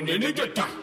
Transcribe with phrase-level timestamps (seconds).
[0.00, 0.79] Ninigata.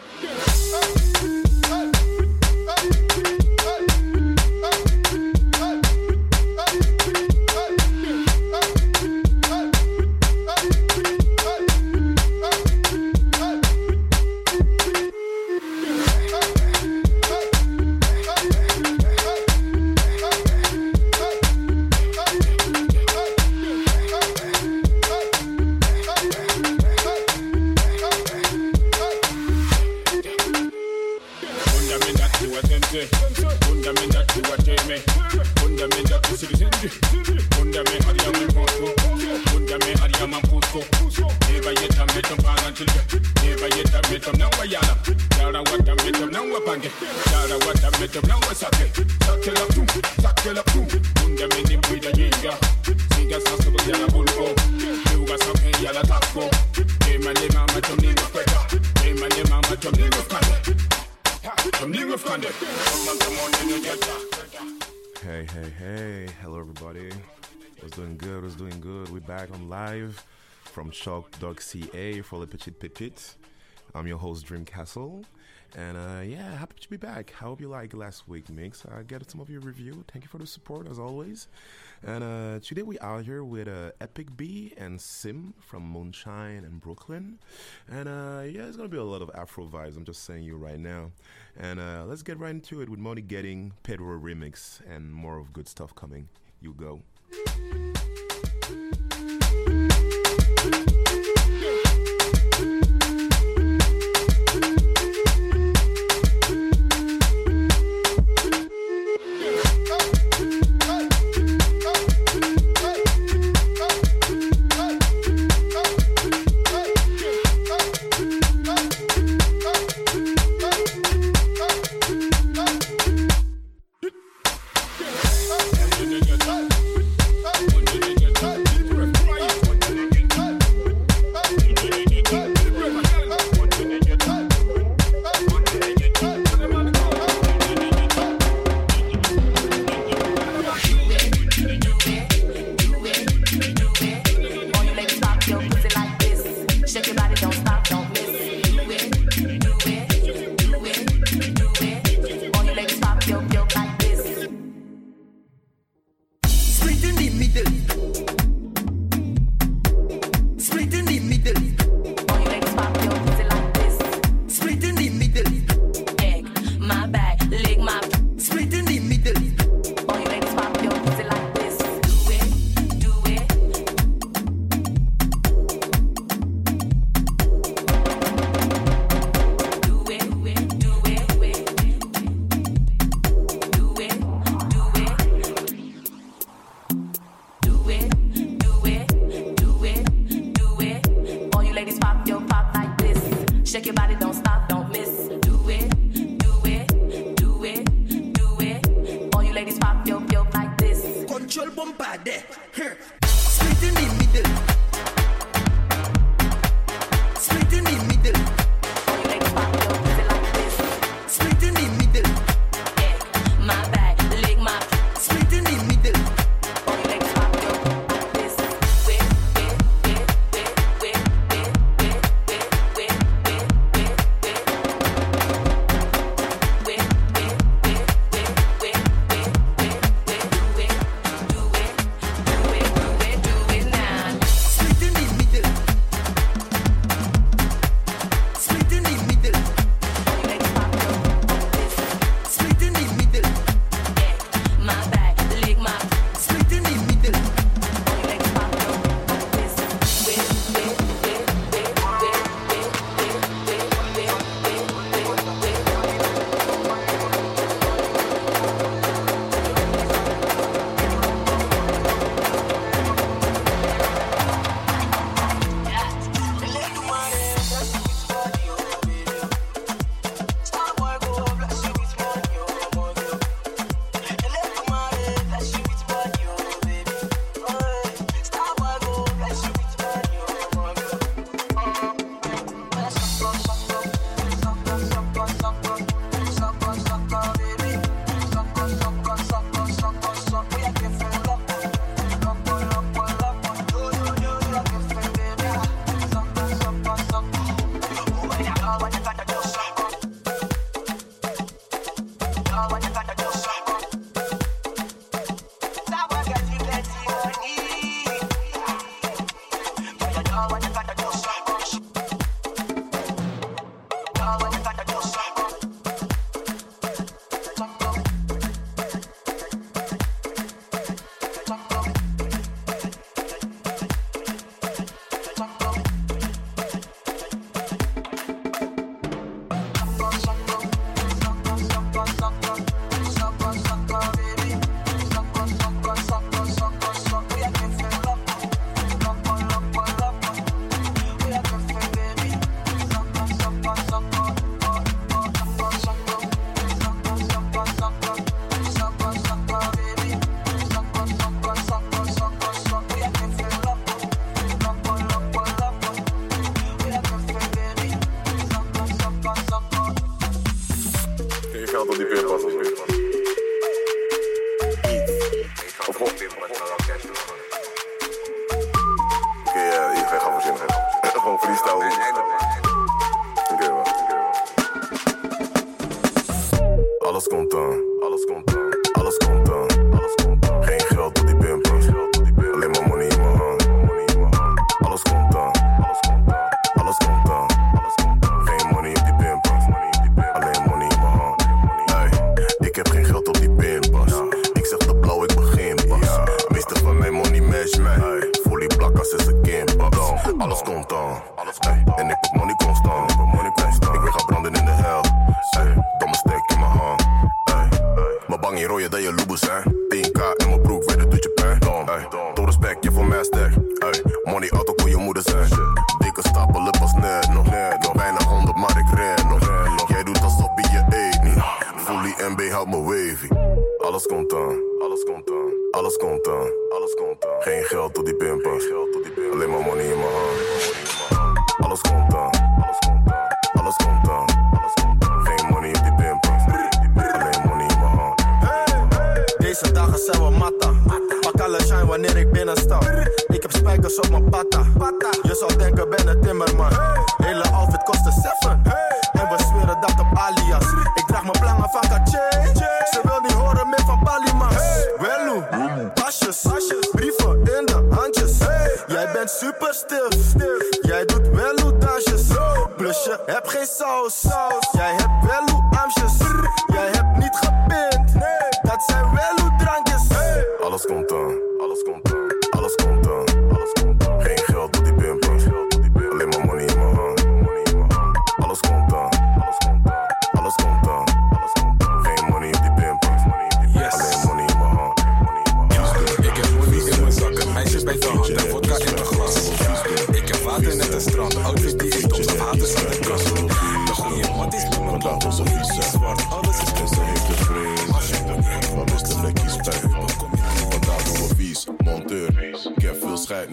[65.24, 65.70] Hey hey.
[65.80, 67.10] Hey Hello, everybody.
[67.80, 68.44] What's doing good?
[68.44, 69.10] What's doing good?
[69.10, 70.24] We're back on live
[70.64, 73.34] from Shock Dog CA for Le Petit Pépite.
[73.96, 75.26] I'm your host, Dream Castle.
[75.76, 77.34] And uh, yeah, happy to be back.
[77.42, 78.86] I hope you liked last week mix.
[78.86, 80.06] Uh, I got some of your review.
[80.14, 81.48] Thank you for the support as always.
[82.06, 86.80] And uh, today we are here with uh, Epic B and Sim from Moonshine and
[86.80, 87.40] Brooklyn.
[87.90, 89.98] And uh, yeah, it's gonna be a lot of Afro vibes.
[89.98, 91.12] I'm just saying you right now.
[91.60, 95.54] And uh, let's get right into it with Money Getting Pedro remix and more of
[95.54, 96.30] good stuff coming.
[96.62, 97.02] You go.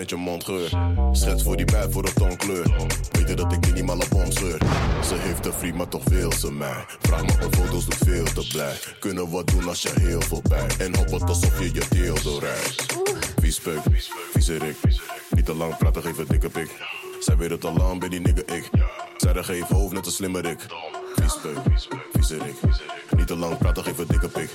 [0.05, 0.71] Met je mondgeur.
[1.13, 2.77] Schets voor die bij voor de tongkleur.
[3.11, 4.59] Weet je dat ik minimale bom scheur?
[5.05, 6.85] Ze heeft een vriend, maar toch wil ze mij.
[7.01, 8.75] Vraag me op foto's, doet veel te blij.
[9.01, 10.67] Kunnen wat doen als je heel veel bij.
[10.79, 12.87] En hop het alsof je je deel doorrijdt.
[13.63, 13.81] Peuk,
[14.33, 14.59] vieze.
[15.31, 16.71] Niet te lang praten, geef een dikke pik.
[17.21, 18.71] Zij weet het al lang, ben die nigga ik.
[19.17, 20.67] Zij de geef hoofd, net een slimmerik.
[21.43, 21.59] Peuk,
[22.13, 22.39] vieze.
[23.17, 24.51] Niet te lang praten, geef een dikke pik.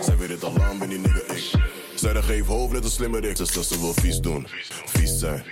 [0.00, 1.82] Zij weet het al lang, ben die nigga ik.
[1.94, 3.36] Zij de geef hoofd, net een slimmerik.
[3.36, 4.46] Dus dat ze wil vies doen,
[4.86, 5.44] vies zijn.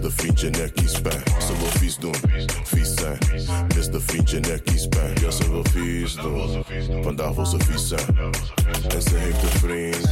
[0.00, 1.22] De vriendje nek kiespijn.
[1.40, 2.14] Ze wil vies doen,
[2.64, 3.18] vies zijn.
[3.90, 5.14] De vriendje nek kiespijn.
[5.20, 6.64] Ja, ze wil vies doen.
[7.02, 8.16] Vandaag wil ze vies zijn.
[8.88, 10.08] En ze heeft een vriend,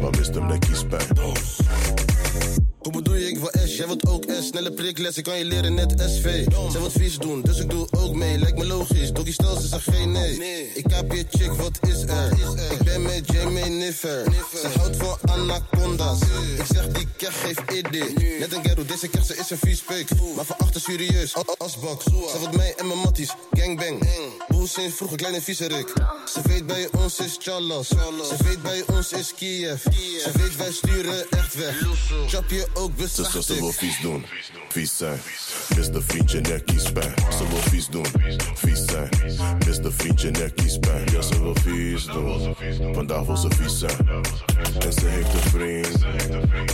[0.00, 0.64] maar hem nek
[2.84, 4.46] Hoe bedoel je, ik wil S, jij wilt ook S.
[4.46, 6.44] Snelle prikles, ik kan je leren net SV.
[6.70, 8.38] Zij wat vies doen, dus ik doe ook mee.
[8.38, 10.72] Lijkt me logisch, doggy stel ze zegt geen nee.
[10.74, 12.32] Ik heb je chick, wat is er?
[12.70, 14.24] Ik ben met Jamie Niffer.
[14.60, 16.20] Ze houdt van anaconda's.
[16.56, 18.38] Ik zeg die kech geef idee.
[18.38, 20.08] Net een ghetto, deze kech ze is een vies pik.
[20.36, 22.02] Maar van achter serieus, asbak.
[22.02, 24.08] Ze wat mij en mijn matties, gangbang.
[24.48, 25.92] Boel sinds vroeger, kleine viezerik.
[26.32, 27.88] Ze weet bij ons is Chalas.
[27.88, 29.82] Ze weet bij ons is Kiev.
[30.22, 31.82] Ze weet wij sturen echt weg.
[32.26, 33.74] Chap je ook Dus dat bezacht ze wil ik.
[33.74, 34.24] vies doen,
[34.68, 35.20] vies zijn.
[35.76, 37.14] Mis de vriendje nek kiespijn.
[37.38, 38.06] Ze wil vies doen,
[38.54, 39.08] vies zijn.
[39.66, 41.04] Mis de vriendje nek kiespijn.
[41.12, 42.54] Ja, ze wil vies doen.
[42.94, 44.08] Vandaag wil ze vies zijn.
[44.78, 45.98] En ze heeft een vriend,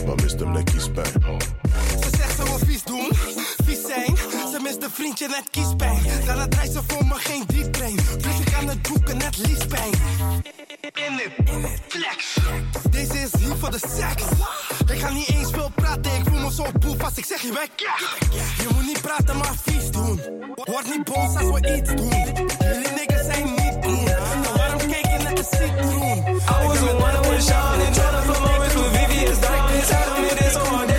[0.07, 1.13] maar mist hem nek kiespijn.
[2.01, 3.60] Ze zegt ze wil vies doen, vies zijn.
[4.81, 6.03] Een vriendje net kiespijn.
[6.27, 7.97] Daarna draait ze voor me geen dieptrain.
[7.97, 9.93] Dus ik aan het boeken net liefspijn.
[10.81, 12.37] In het, in het flex.
[12.91, 14.23] Deze is hier voor de seks.
[14.93, 17.53] Ik ga niet eens veel praten, ik voel me zo boef als ik zeg je
[17.53, 17.69] weg.
[18.57, 20.21] Je moet niet praten, maar vies doen.
[20.55, 22.09] Word niet boos als we iets doen.
[22.59, 24.05] Jullie niggas zijn niet cool.
[24.05, 26.19] Nou, waarom kijk je net de citroen?
[26.37, 29.91] I was the one that was shining, tryna flow my wrist with VVS diamonds.
[29.91, 30.90] Had hit it so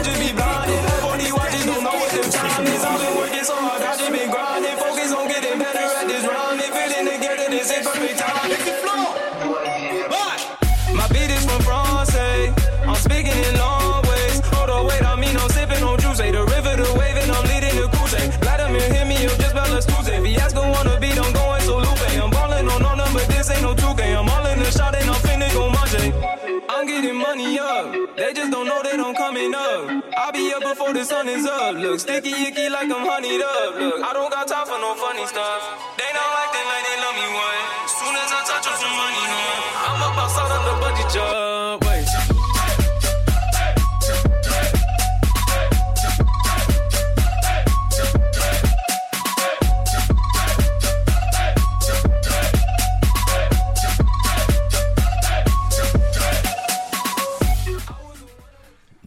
[30.72, 31.76] before the sun is up.
[31.76, 33.76] Look, sticky icky like I'm honeyed up.
[33.76, 35.91] Look, I don't got time for no funny stuff.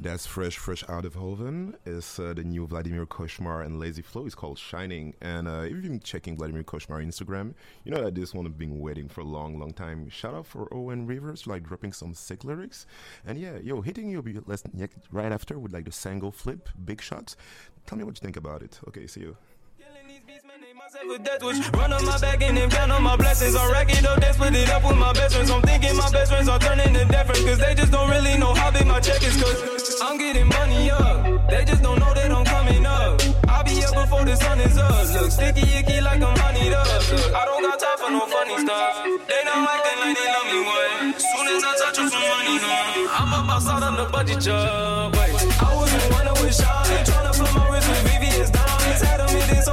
[0.04, 1.78] That's fresh, fresh out of Hoven.
[1.86, 4.26] It's uh, the new Vladimir Cauchemar and Lazy Flow.
[4.26, 5.14] It's called Shining.
[5.22, 8.58] And uh, if you've been checking Vladimir Cauchemar Instagram, you know that this one have
[8.58, 10.10] been waiting for a long, long time.
[10.10, 12.84] Shout out for Owen Rivers, like dropping some sick lyrics.
[13.26, 14.22] And yeah, yo, hitting you
[15.10, 17.38] right after with like the Sango flip, big shots.
[17.86, 18.78] Tell me what you think about it.
[18.86, 19.38] Okay, see you.
[21.72, 23.56] Run on my back and then count on my blessings.
[23.56, 25.50] I rack it up, split it up with my best friends.
[25.50, 27.04] I'm thinking my best friends are turning to.
[27.54, 29.42] Cause they just don't really know how big my check is.
[29.42, 29.73] Cause
[30.04, 31.48] I'm getting money up.
[31.48, 33.22] They just don't know that I'm coming up.
[33.48, 34.92] I'll be up before the sun is up.
[35.14, 36.86] Look sticky icky like I'm honeyed up.
[37.10, 39.00] Look, I don't got time for no funny stuff.
[39.24, 41.16] They not acting like they love me one.
[41.16, 43.16] Soon as I touch them some money, huh?
[43.16, 45.16] I'm up outside on the budget job.
[45.16, 46.84] Wait, I was in one with Sean.
[47.08, 49.00] Tryna flip my wrist with VVS diamonds.
[49.00, 49.64] Had them hit it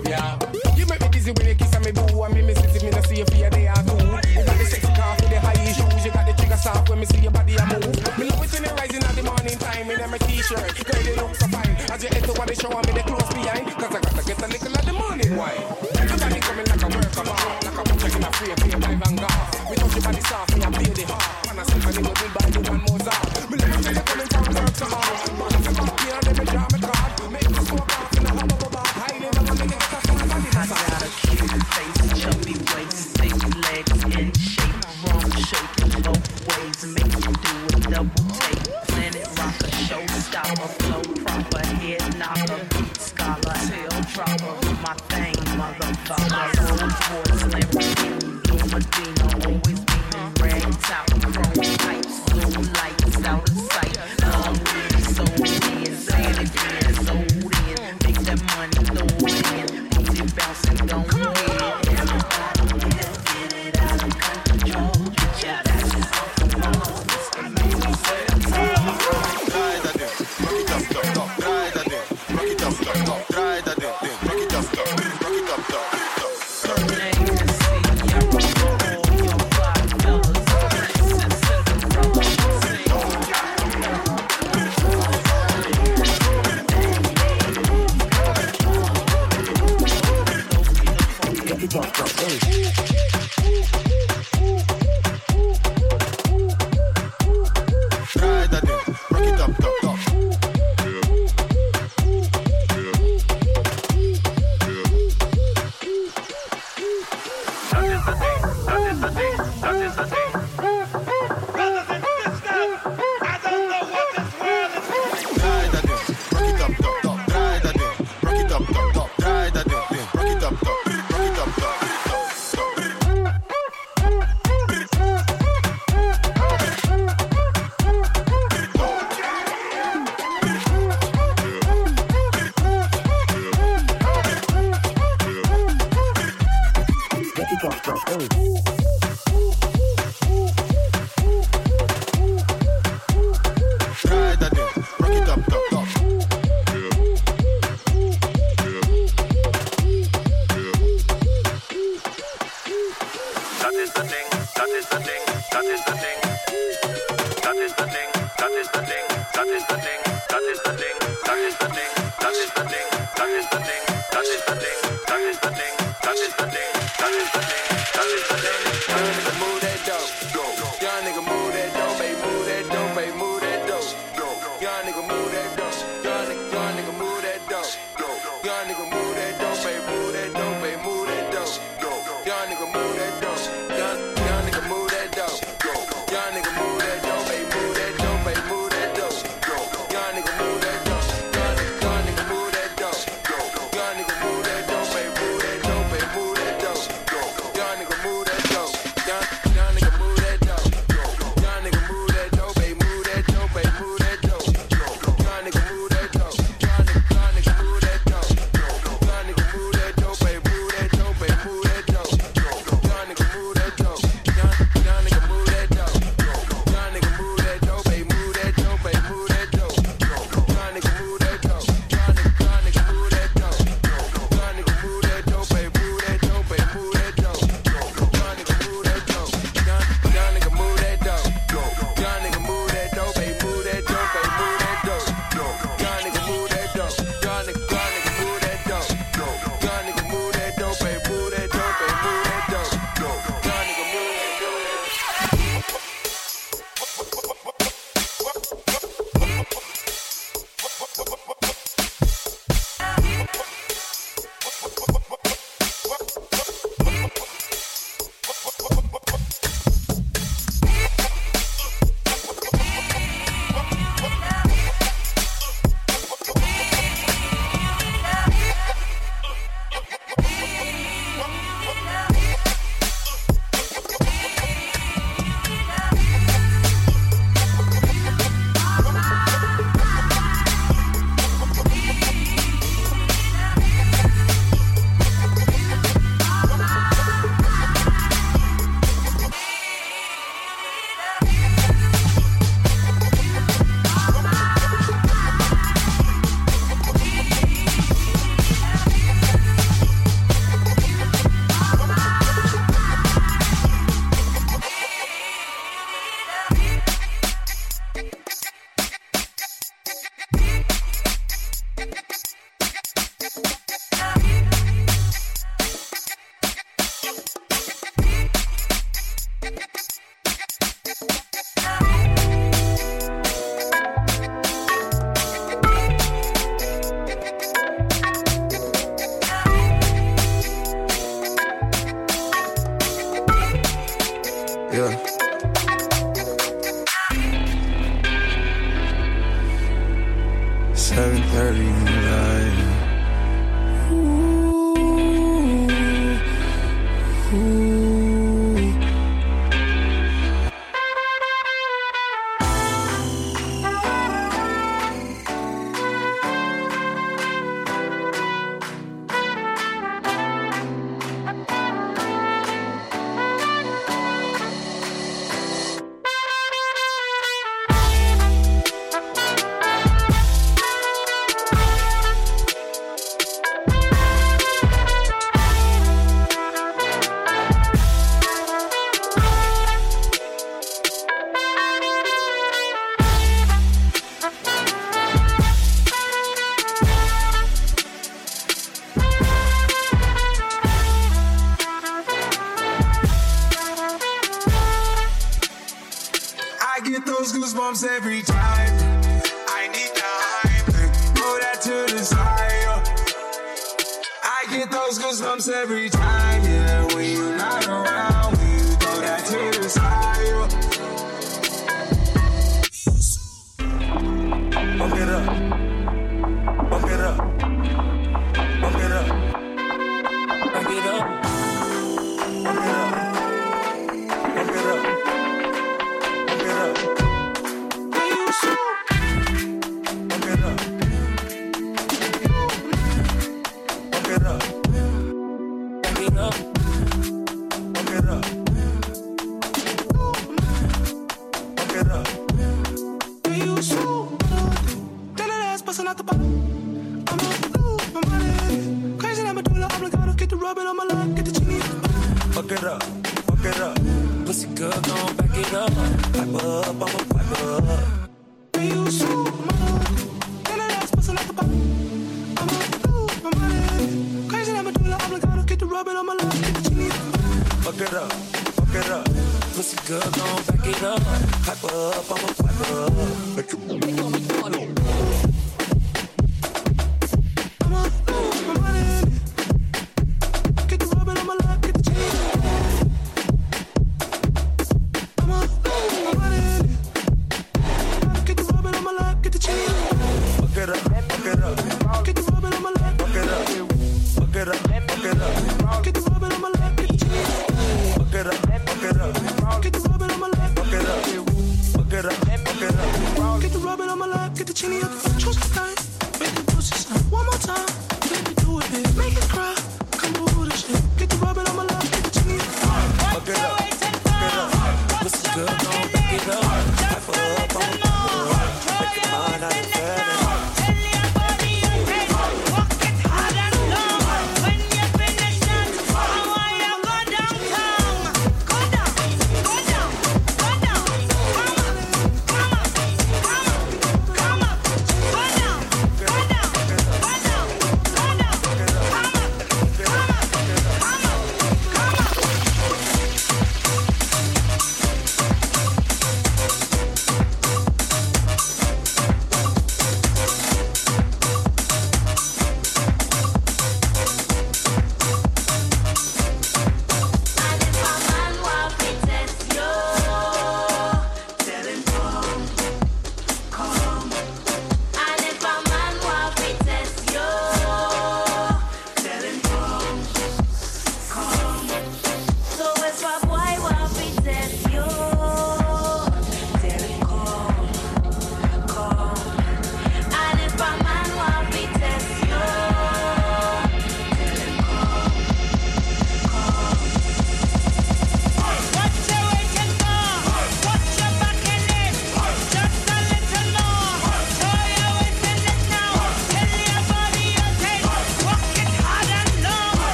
[0.00, 0.38] behavior.
[0.76, 1.71] You make me dizzy when you kiss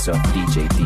[0.00, 0.79] myself, DJ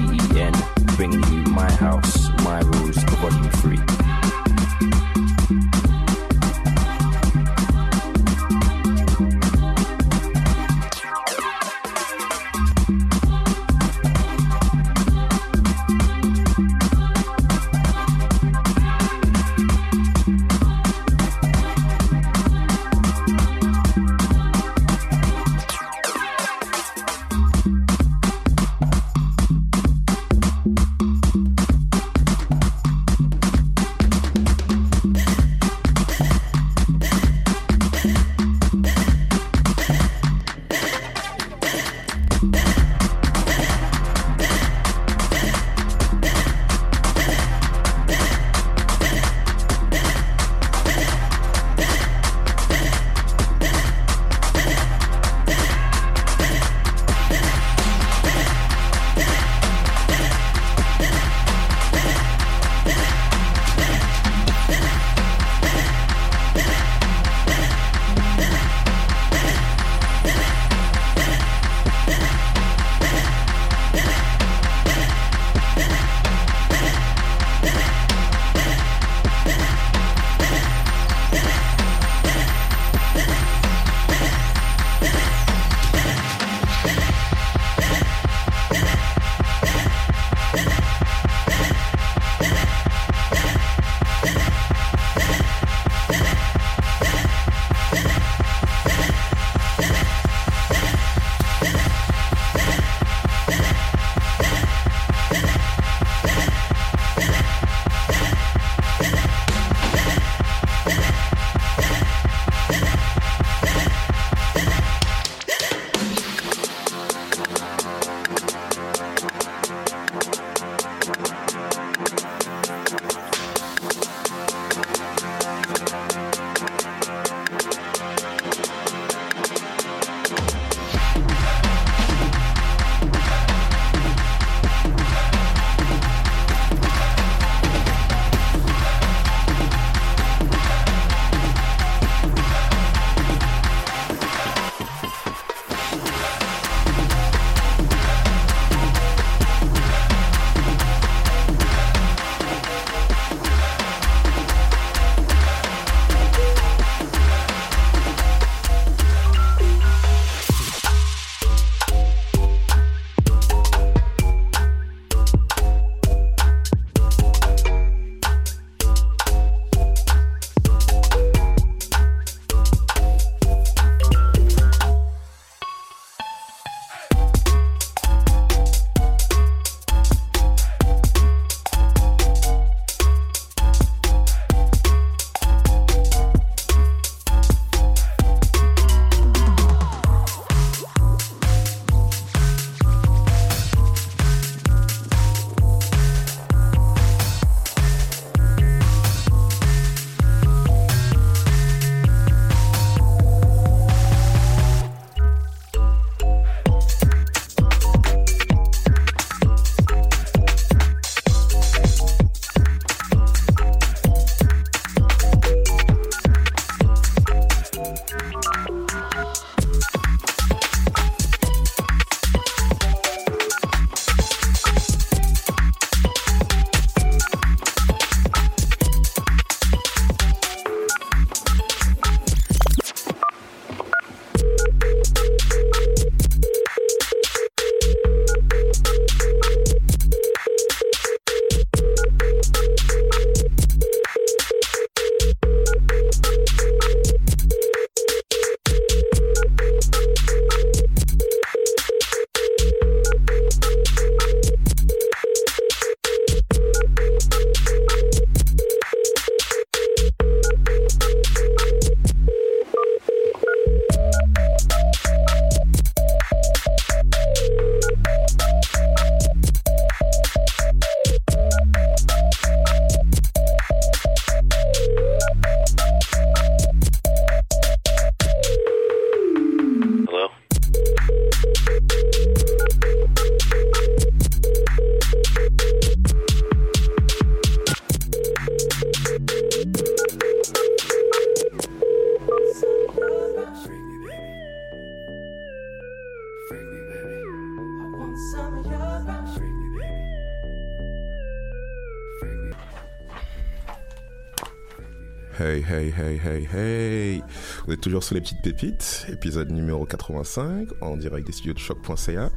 [307.94, 312.28] toujours sur les petites pépites, épisode numéro 85, en direct des studios de choc.ca.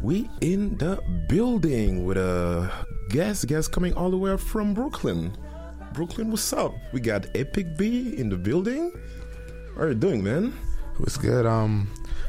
[0.00, 0.96] We in the
[1.28, 2.70] building with a
[3.10, 5.32] guest, guest coming all the way from Brooklyn.
[5.92, 6.72] Brooklyn, what's up?
[6.94, 8.90] We got Epic B in the building.
[9.74, 10.54] How are you doing, man?
[10.96, 11.44] What's good?
[11.44, 11.88] Um,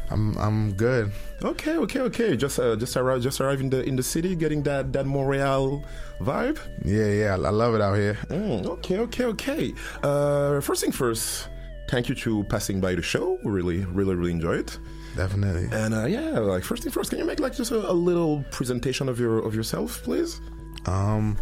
[0.10, 1.14] I'm I'm good.
[1.42, 2.36] Okay, okay, okay.
[2.36, 5.86] Just uh, just arrived just arrived in the in the city, getting that that Montreal
[6.20, 6.60] vibe.
[6.84, 8.18] Yeah, yeah, I love it out here.
[8.28, 9.74] Mm, okay, okay, okay.
[10.04, 11.48] Uh, first thing first,
[11.88, 13.40] thank you to passing by the show.
[13.44, 14.78] We really, really, really enjoy it.
[15.16, 15.70] Definitely.
[15.72, 18.44] And uh, yeah, like first thing first, can you make like just a, a little
[18.52, 20.40] presentation of your of yourself, please?
[20.86, 21.38] Um,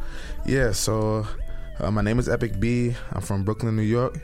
[0.46, 0.72] yeah.
[0.72, 1.28] So,
[1.80, 2.96] uh, my name is Epic B.
[3.12, 4.20] I'm from Brooklyn, New York,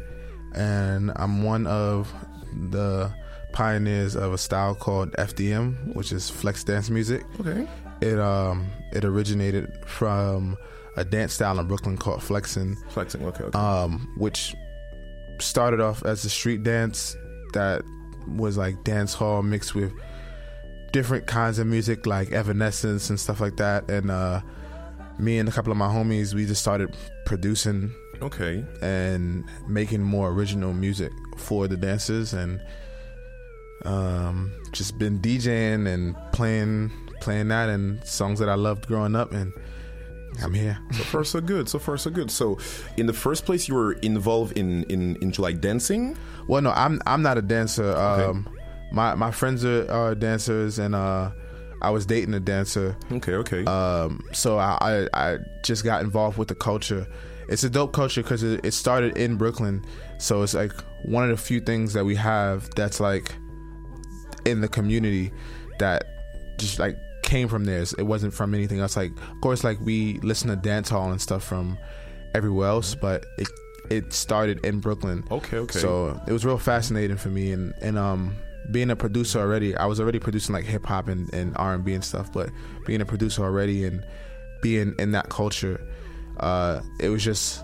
[0.55, 2.11] and I'm one of
[2.69, 3.13] the
[3.51, 7.25] pioneers of a style called FDM, which is flex dance music.
[7.39, 7.67] Okay.
[8.01, 10.57] It um it originated from
[10.97, 12.77] a dance style in Brooklyn called flexing.
[12.89, 13.25] Flexing.
[13.25, 13.43] Okay.
[13.45, 13.57] okay.
[13.57, 14.55] Um, which
[15.43, 17.15] started off as a street dance
[17.53, 17.83] that
[18.27, 19.91] was like dance hall mixed with
[20.91, 23.89] different kinds of music like Evanescence and stuff like that.
[23.89, 24.41] And uh,
[25.17, 27.93] me and a couple of my homies, we just started producing.
[28.21, 28.63] Okay.
[28.81, 32.61] And making more original music for the dancers and
[33.85, 39.31] um, just been DJing and playing playing that and songs that I loved growing up
[39.31, 39.53] and
[40.43, 40.77] I'm here.
[40.91, 41.69] So far so good.
[41.69, 42.31] So far so good.
[42.31, 42.57] So
[42.97, 46.17] in the first place you were involved in in into like dancing?
[46.47, 47.95] Well no, I'm I'm not a dancer.
[47.95, 48.49] Um
[48.91, 51.31] my my friends are, are dancers and uh
[51.81, 52.95] I was dating a dancer.
[53.11, 53.65] Okay, okay.
[53.65, 57.07] Um so I I, I just got involved with the culture.
[57.49, 59.83] It's a dope culture because it, it started in Brooklyn.
[60.19, 60.71] So it's like
[61.03, 63.33] one of the few things that we have that's like
[64.45, 65.31] in the community
[65.79, 66.05] that
[66.57, 66.97] just like
[67.31, 67.81] came from there.
[67.81, 68.97] It wasn't from anything else.
[68.97, 71.77] Like, of course, like we listen to dance hall and stuff from
[72.35, 73.47] everywhere else, but it
[73.89, 75.23] it started in Brooklyn.
[75.31, 75.79] Okay, okay.
[75.79, 78.35] So it was real fascinating for me, and and um
[78.69, 81.85] being a producer already, I was already producing like hip hop and and R and
[81.85, 82.49] B and stuff, but
[82.85, 84.05] being a producer already and
[84.61, 85.79] being in that culture,
[86.41, 87.63] uh, it was just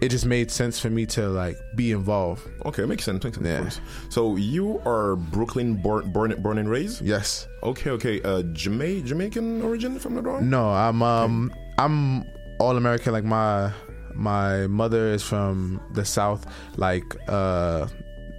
[0.00, 2.48] it just made sense for me to like be involved.
[2.64, 3.24] Okay, makes sense.
[3.24, 3.80] Makes sense.
[3.80, 4.08] Yeah.
[4.10, 7.02] So you are Brooklyn born, born, born and raised.
[7.02, 7.48] Yes.
[7.62, 8.22] Okay, okay.
[8.22, 10.48] Uh, Jama- Jamaican origin, if I'm not wrong.
[10.48, 11.60] No, I'm um okay.
[11.78, 12.24] I'm
[12.60, 13.12] all American.
[13.12, 13.72] Like my
[14.14, 16.46] my mother is from the South,
[16.76, 17.86] like uh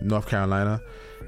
[0.01, 0.81] North Carolina,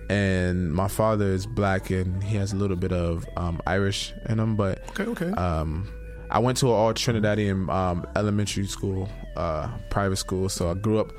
[0.09, 4.39] and my father is black and he has a little bit of um Irish in
[4.39, 4.55] him.
[4.55, 5.29] But okay, okay.
[5.31, 5.89] Um,
[6.31, 10.99] I went to an all Trinidadian um, elementary school, uh, private school, so I grew
[10.99, 11.11] up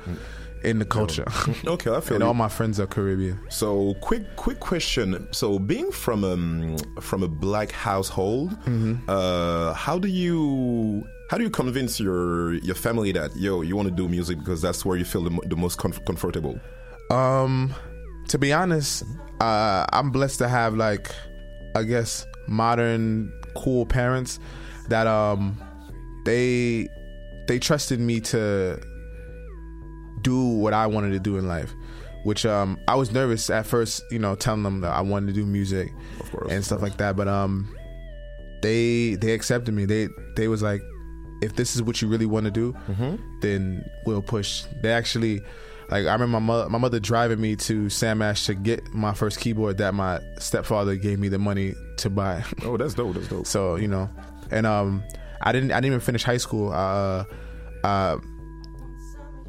[0.63, 1.25] in the culture.
[1.65, 2.15] Okay, I feel.
[2.15, 2.27] and you.
[2.27, 3.39] all my friends are Caribbean.
[3.49, 5.27] So, quick, quick question.
[5.31, 8.57] So, being from um from a black household,
[9.07, 13.89] uh, how do you how do you convince your your family that yo you want
[13.89, 16.59] to do music because that's where you feel the, the most comf- comfortable?
[17.11, 17.73] Um,
[18.29, 19.03] to be honest,
[19.41, 21.11] uh, I'm blessed to have like,
[21.75, 24.39] I guess, modern cool parents
[24.89, 25.57] that um
[26.25, 26.87] they
[27.47, 28.81] they trusted me to
[30.21, 31.73] do what I wanted to do in life.
[32.23, 35.33] Which um I was nervous at first, you know, telling them that I wanted to
[35.33, 35.91] do music
[36.49, 37.15] and stuff like that.
[37.15, 37.67] But um
[38.61, 39.85] they they accepted me.
[39.85, 40.07] They
[40.37, 40.81] they was like,
[41.41, 42.73] if this is what you really want to do,
[43.41, 44.63] then we'll push.
[44.81, 45.41] They actually
[45.89, 49.13] like I remember my mother, my mother driving me to Sam Ash to get my
[49.13, 52.41] first keyboard that my stepfather gave me the money to buy.
[52.63, 53.15] Oh, that's dope.
[53.15, 53.45] That's dope.
[53.45, 54.09] So you know,
[54.53, 55.03] and um,
[55.41, 56.71] I didn't I didn't even finish high school.
[56.71, 57.25] Uh,
[57.83, 58.17] uh,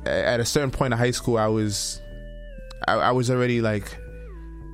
[0.06, 2.00] at a certain point in high school, I was
[2.88, 3.96] I, I was already like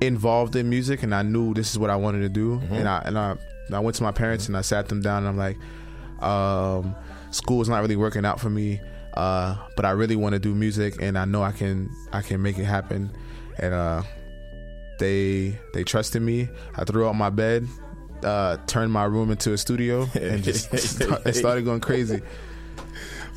[0.01, 2.59] involved in music, and I knew this is what I wanted to do.
[2.71, 3.35] And I and I
[3.71, 5.57] I went to my parents and I sat them down, and I'm like,
[6.23, 6.95] um,
[7.31, 8.81] school is not really working out for me.
[9.13, 12.41] Uh, but I really want to do music, and I know I can I can
[12.41, 13.11] make it happen.
[13.59, 14.03] And uh,
[14.99, 16.47] they they trusted me.
[16.75, 17.67] I threw out my bed,
[18.23, 22.21] uh, turned my room into a studio, and just start, it started going crazy.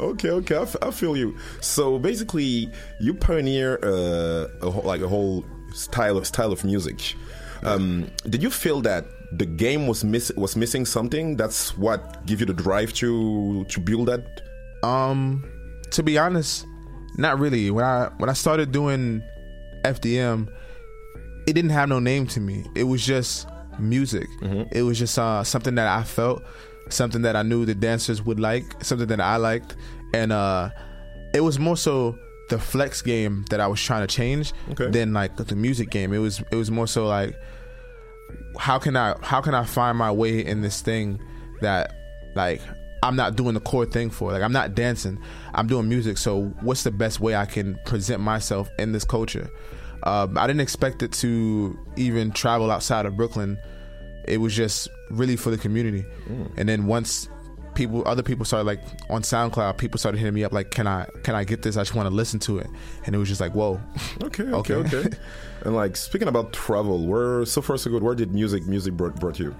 [0.01, 1.37] Okay, okay, I, f- I feel you.
[1.61, 2.68] So basically,
[2.99, 7.14] you pioneer uh, a whole, like a whole style of style of music.
[7.62, 9.07] Um, did you feel that
[9.39, 11.37] the game was miss was missing something?
[11.37, 14.43] That's what give you the drive to to build that.
[14.82, 15.45] Um,
[15.93, 16.66] to be honest,
[17.16, 17.70] not really.
[17.70, 19.22] When I when I started doing
[19.85, 20.53] FDM,
[21.47, 22.66] it didn't have no name to me.
[22.74, 23.47] It was just
[23.80, 24.28] music.
[24.72, 26.42] It was just uh, something that I felt,
[26.90, 29.76] something that I knew the dancers would like, something that I liked,
[30.12, 30.70] and uh,
[31.34, 32.18] it was more so
[32.50, 34.90] the flex game that I was trying to change Okay.
[34.90, 36.12] than like the music game.
[36.12, 37.34] It was it was more so like
[38.58, 41.20] how can I how can I find my way in this thing
[41.62, 41.92] that
[42.34, 42.60] like
[43.02, 44.32] I'm not doing the core thing for.
[44.32, 45.18] Like I'm not dancing.
[45.54, 46.18] I'm doing music.
[46.18, 49.50] So what's the best way I can present myself in this culture?
[50.05, 53.59] Um, I didn't expect it to even travel outside of Brooklyn.
[54.26, 56.05] It was just really for the community.
[56.28, 56.59] Mm.
[56.59, 57.28] And then once
[57.74, 61.07] people, other people started like on SoundCloud, people started hitting me up like, "Can I,
[61.22, 61.76] can I get this?
[61.76, 62.66] I just want to listen to it."
[63.07, 63.80] And it was just like, "Whoa."
[64.22, 65.05] Okay, okay, okay.
[65.62, 68.02] and like speaking about travel, where so far so good.
[68.02, 69.55] Where did music music brought, brought you?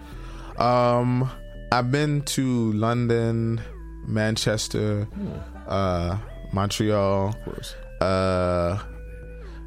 [0.59, 1.30] Um,
[1.72, 3.61] I've been to London,
[4.07, 5.09] Manchester,
[5.66, 6.18] uh,
[6.53, 7.34] Montreal,
[8.01, 8.78] uh,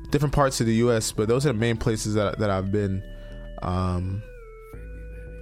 [0.09, 1.11] different parts of the U.S.
[1.11, 3.03] But those are the main places that that I've been,
[3.61, 4.21] um,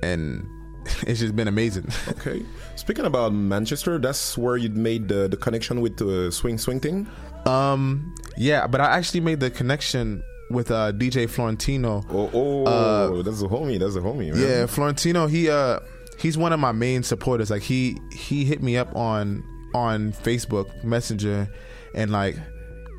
[0.04, 0.46] and
[1.08, 1.88] it's just been amazing.
[2.10, 2.44] Okay.
[2.76, 7.08] Speaking about Manchester, that's where you made the, the connection with the swing Swing Ting.
[7.46, 12.04] Um, yeah, but I actually made the connection with uh, DJ Florentino.
[12.10, 13.80] Oh, oh that's a homie.
[13.80, 14.34] That's a homie.
[14.34, 14.42] Man.
[14.42, 15.28] Yeah, Florentino.
[15.28, 15.80] He uh,
[16.18, 17.50] he's one of my main supporters.
[17.50, 19.44] Like he he hit me up on
[19.74, 21.48] on Facebook Messenger,
[21.94, 22.38] and like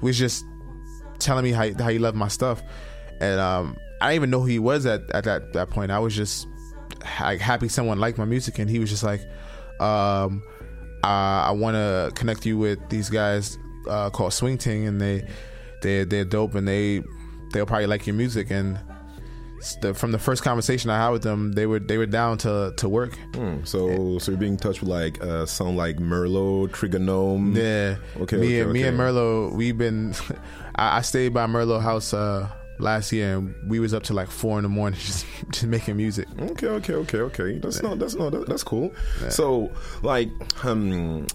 [0.03, 0.45] was just
[1.19, 2.63] telling me how how he loved my stuff,
[3.21, 5.91] and um, I didn't even know who he was at at that that point.
[5.91, 6.47] I was just
[7.21, 9.21] like happy someone liked my music, and he was just like,
[9.81, 10.43] um,
[11.03, 13.59] I, I want to connect you with these guys
[13.89, 15.27] uh, called Swing Ting, and they
[15.83, 17.03] they they're dope, and they
[17.53, 18.79] they'll probably like your music, and
[19.81, 22.75] the, from the first conversation I had with them, they were they were down to
[22.77, 23.17] to work.
[23.35, 27.57] Hmm, so so you're being touched with like uh, sound like Murlo, Trigonome.
[27.57, 27.97] Yeah.
[28.23, 28.37] Okay.
[28.37, 30.15] Me okay, and me and Murlo, we've been.
[30.77, 32.49] I, I stayed by Murlo house uh,
[32.79, 35.97] last year, and we was up to like four in the morning just just making
[35.97, 36.29] music.
[36.39, 37.59] Okay, okay, okay, okay.
[37.59, 38.93] That's not that's not that, that's cool.
[39.31, 39.71] So
[40.03, 40.29] like
[40.65, 41.27] um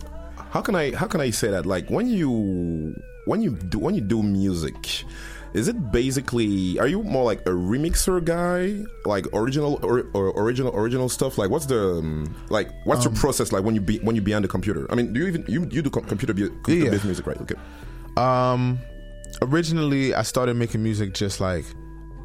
[0.52, 1.66] how can I how can I say that?
[1.66, 2.96] Like when you
[3.26, 5.04] when you do when you do music,
[5.54, 8.84] is it basically are you more like a remixer guy?
[9.06, 11.38] Like original or, or original original stuff?
[11.38, 14.44] Like what's the um, like what's your process like when you be when you behind
[14.46, 14.88] the computer?
[14.92, 16.92] I mean, do you even you, you do com- computer bu- computer Yeah.
[16.92, 17.40] based music, right?
[17.42, 17.56] Okay.
[18.18, 18.80] Um,
[19.42, 21.66] originally, I started making music just like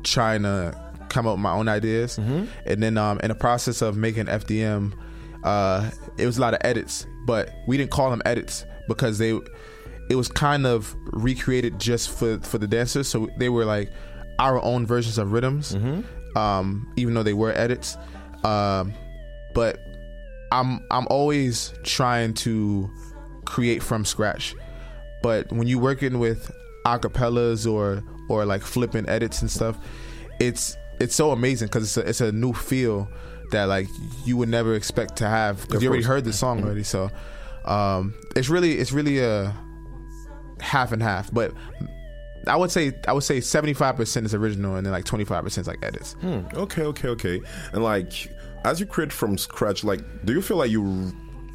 [0.03, 0.75] trying to
[1.09, 2.49] come up with my own ideas, and
[2.83, 4.93] then um, in the process of making FDM,
[5.45, 9.39] uh, it was a lot of edits, but we didn't call them edits because they
[10.09, 13.91] it was kind of recreated just for for the dancers, so they were like
[14.39, 15.75] our own versions of rhythms,
[16.37, 17.97] um, even though they were edits.
[18.45, 18.93] Um,
[19.55, 19.79] but
[20.53, 22.91] I'm I'm always trying to
[23.45, 24.55] create from scratch.
[25.23, 26.51] But when you're working with
[26.85, 29.77] acapellas or or like flipping edits and stuff,
[30.39, 33.09] it's it's so amazing because it's a, it's a new feel
[33.51, 33.89] that like
[34.25, 36.83] you would never expect to have because you already heard the song already.
[36.85, 37.11] So
[37.65, 39.55] um, it's really it's really a
[40.61, 41.33] half and half.
[41.33, 41.53] But
[42.47, 45.25] I would say I would say seventy five percent is original and then like twenty
[45.25, 46.13] five percent is like edits.
[46.15, 46.41] Hmm.
[46.55, 47.41] Okay, okay, okay.
[47.73, 48.31] And like,
[48.65, 51.13] as you create from scratch, like, do you feel like you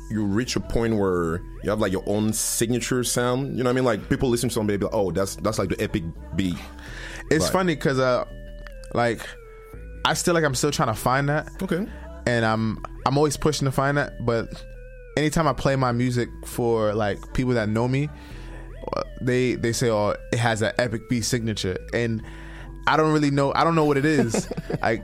[0.10, 3.58] you reach a point where you have like your own signature sound?
[3.58, 3.86] You know what I mean?
[3.86, 6.04] Like people listen to somebody, be like, oh, that's that's like the epic
[6.36, 6.58] beat.
[7.30, 8.26] It's funny because uh,
[8.94, 9.26] like
[10.04, 11.50] I still like I'm still trying to find that.
[11.62, 11.88] Okay.
[12.26, 14.64] And I'm I'm always pushing to find that, but
[15.18, 18.10] anytime I play my music for like people that know me,
[19.20, 22.22] they they say, "Oh, it has an epic beat signature," and
[22.88, 23.54] I don't really know.
[23.54, 24.48] I don't know what it is.
[24.82, 25.04] I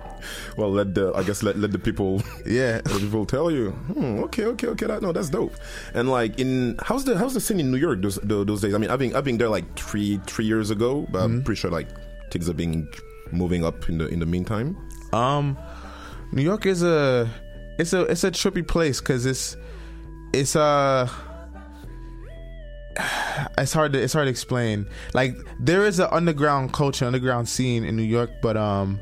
[0.58, 3.72] well, let the I guess let let the people yeah let the people tell you.
[3.72, 4.88] Hmm, okay, okay, okay.
[4.88, 5.54] That no, that's dope.
[5.94, 8.74] And like in how's the how's the scene in New York those those, those days?
[8.74, 11.60] I mean, I've been I've been there like three three years ago, but I'm pretty
[11.60, 11.88] sure like
[12.32, 12.88] things are being
[13.32, 14.76] moving up in the in the meantime.
[15.14, 15.58] Um,
[16.32, 17.30] New York is a
[17.78, 19.56] it's a it's a trippy place because it's
[20.34, 21.08] it's uh
[23.58, 24.88] it's hard to it's hard to explain.
[25.14, 29.00] Like there is an underground culture, underground scene in New York, but um,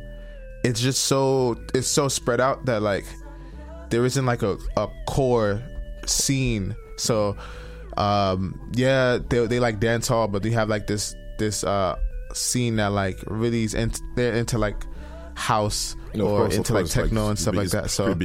[0.63, 3.05] it's just so it's so spread out that like
[3.89, 5.61] there isn't like a, a core
[6.05, 6.75] scene.
[6.97, 7.37] So
[7.97, 11.97] um, yeah, they they like dance hall, but they have like this this uh
[12.33, 14.85] scene that like really is in, they're into like
[15.35, 17.89] house You know, or course, into like techno like, and stuff like that.
[17.89, 18.15] So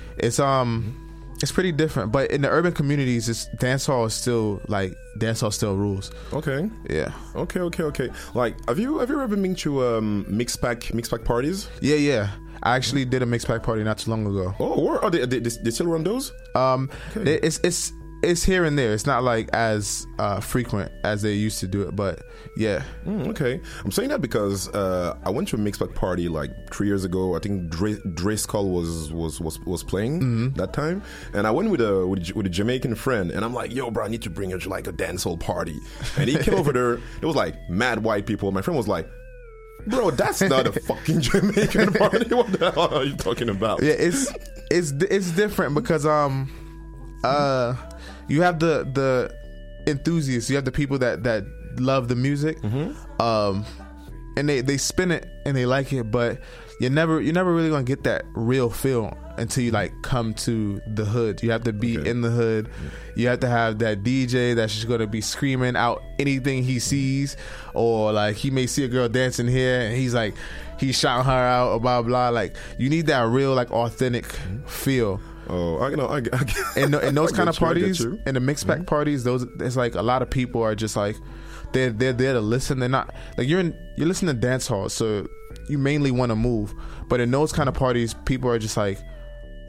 [0.16, 1.01] it's um
[1.42, 2.12] it's pretty different.
[2.12, 6.10] But in the urban communities, it's dance hall is still like dance hall still rules.
[6.32, 6.70] Okay.
[6.88, 7.12] Yeah.
[7.34, 8.08] Okay, okay, okay.
[8.34, 11.68] Like, have you have you ever been to um, Mixpak mix pack parties?
[11.80, 12.30] Yeah, yeah.
[12.62, 14.54] I actually did a Mixpak party not too long ago.
[14.60, 15.26] Oh, where are they?
[15.26, 16.32] They, they, still run those?
[16.54, 17.92] Um, it- it's it's
[18.22, 18.92] it's here and there.
[18.92, 22.22] It's not like as uh, frequent as they used to do it, but
[22.56, 22.82] yeah.
[23.06, 26.86] Mm, okay, I'm saying that because uh, I went to a Mixpak party like three
[26.86, 27.34] years ago.
[27.36, 30.54] I think Dre, Dre Skull was was was was playing Mm-hmm.
[30.58, 31.02] that time,
[31.34, 33.90] and I went with a with a, with a Jamaican friend, and I'm like, "Yo,
[33.90, 35.76] bro, I need to bring you to like a dancehall party."
[36.16, 36.94] And he came over there.
[37.20, 38.50] It was like mad white people.
[38.52, 39.08] My friend was like.
[39.84, 42.32] Bro, that's not a fucking Jamaican party.
[42.32, 43.82] What the hell are you talking about?
[43.82, 44.32] Yeah, it's
[44.70, 46.48] it's it's different because um
[47.24, 47.74] Uh,
[48.28, 49.34] you have the the
[49.86, 50.48] enthusiasts.
[50.50, 51.44] You have the people that that
[51.78, 52.60] love the music.
[52.60, 53.20] Mm-hmm.
[53.20, 53.64] Um,
[54.36, 56.40] and they they spin it and they like it, but
[56.80, 60.80] you're never you're never really gonna get that real feel until you like come to
[60.86, 61.42] the hood.
[61.42, 62.68] You have to be in the hood.
[63.14, 67.36] You have to have that DJ that's just gonna be screaming out anything he sees,
[67.74, 70.34] or like he may see a girl dancing here and he's like
[70.78, 72.30] he's shouting her out or blah blah.
[72.30, 74.26] Like you need that real like authentic
[74.66, 75.20] feel.
[75.54, 78.40] Oh, I, know, I, I, in, in those I kind of you, parties, in the
[78.40, 78.86] mixed pack mm-hmm.
[78.86, 81.14] parties, those it's like a lot of people are just like
[81.72, 82.78] they're they're there to listen.
[82.78, 85.26] They're not like you're in you're listening to dance halls, so
[85.68, 86.74] you mainly want to move.
[87.08, 88.98] But in those kind of parties, people are just like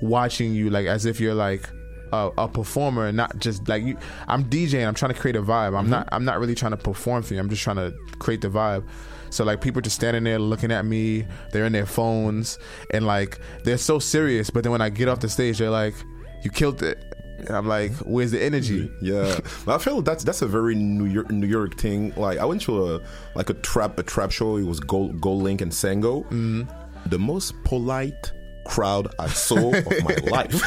[0.02, 1.68] watching you, like as if you're like
[2.14, 3.98] a, a performer, and not just like you.
[4.30, 4.88] I'm DJing.
[4.88, 5.78] I'm trying to create a vibe.
[5.78, 5.90] I'm mm-hmm.
[5.90, 6.10] not.
[6.14, 7.42] I'm not really trying to perform for you.
[7.42, 8.88] I'm just trying to create the vibe.
[9.34, 11.26] So like people just standing there looking at me.
[11.52, 12.60] They're in their phones
[12.92, 14.50] and like they're so serious.
[14.50, 15.96] But then when I get off the stage, they're like,
[16.44, 17.04] "You killed it."
[17.40, 21.06] And I'm like, "Where's the energy?" Yeah, but I feel that's that's a very New
[21.06, 22.14] York New York thing.
[22.16, 23.02] Like I went to a
[23.36, 24.58] like a trap a trap show.
[24.58, 26.24] It was Gold GoldLink and Sango.
[26.26, 26.64] Mm-hmm.
[27.10, 28.32] The most polite
[28.64, 30.62] crowd I saw of my life.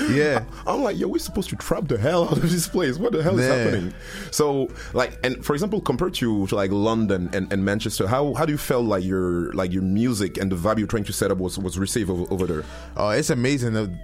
[0.10, 2.98] yeah, I'm like, yo, we're supposed to trap the hell out of this place.
[2.98, 3.94] What the hell is happening?
[4.30, 8.46] So, like, and for example, compared to, to like London and, and Manchester, how how
[8.46, 11.30] do you feel like your like your music and the vibe you're trying to set
[11.30, 12.64] up was was received over, over there?
[12.96, 13.72] Oh, it's amazing.
[13.72, 13.96] The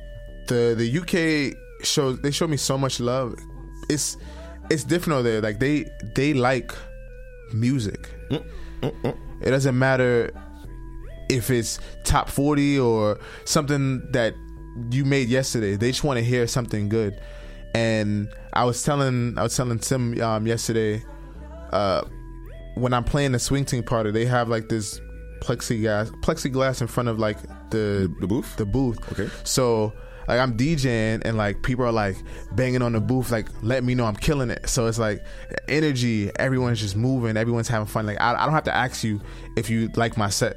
[0.49, 3.37] the the UK shows they show me so much love.
[3.89, 4.17] It's
[4.71, 5.41] it's different over there.
[5.41, 6.73] Like they they like
[7.53, 8.11] music.
[8.31, 8.45] Mm,
[8.83, 10.33] mm, mm, it doesn't matter
[11.29, 14.35] if it's top forty or something that
[14.91, 15.77] you made yesterday.
[15.77, 17.21] They just want to hear something good.
[17.75, 21.05] And I was telling I was telling Tim um, yesterday,
[21.73, 22.03] uh,
[22.75, 25.01] when I'm playing the Swing Ting party, they have like this
[25.41, 27.39] plexiglass plexiglass in front of like
[27.71, 28.57] the the booth?
[28.57, 28.99] the booth.
[29.13, 29.31] Okay.
[29.45, 29.93] So
[30.29, 32.17] like i'm djing and like people are like
[32.51, 34.69] banging on the booth like let me know i'm killing it.
[34.69, 35.25] So it's like
[35.69, 38.07] energy everyone's just moving everyone's having fun.
[38.07, 39.21] Like i, I don't have to ask you
[39.57, 40.57] if you like my set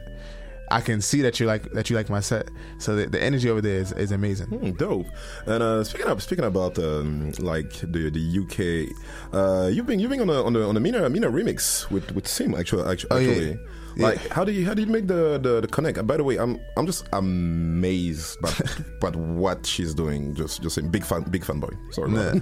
[0.72, 3.50] I can see that you like that you like my set, so the, the energy
[3.50, 4.48] over there is, is amazing.
[4.48, 5.08] Hmm, dope.
[5.46, 10.12] And uh, speaking of speaking about um, like the the UK, uh, you've been you've
[10.12, 13.10] been on a on the on the Mina Mina remix with with Sim actually actually.
[13.12, 13.56] Oh, yeah.
[13.98, 16.06] Like how do you how do you make the, the, the connect?
[16.06, 18.54] By the way, I'm I'm just amazed by
[19.02, 20.36] by what she's doing.
[20.36, 21.76] Just just saying, big fan big fanboy.
[21.94, 22.12] Sorry.
[22.12, 22.36] Nah.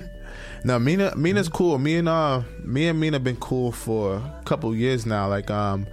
[0.64, 1.78] No, Mina Mina's cool.
[1.78, 5.28] Me and uh me and Mina been cool for a couple years now.
[5.28, 5.88] Like um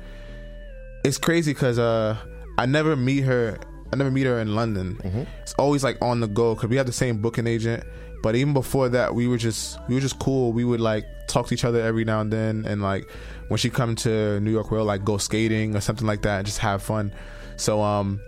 [1.05, 2.17] it's crazy cuz uh
[2.59, 3.59] I never meet her
[3.93, 4.99] I never meet her in London.
[5.43, 7.85] It's always like on the go cuz we have the same booking agent.
[8.23, 10.53] But even before that, we were just we were just cool.
[10.53, 13.09] We would like talk to each other every now and then and like
[13.49, 16.47] when she come to New York we'll like go skating or something like that and
[16.47, 17.13] just have fun.
[17.57, 18.21] So um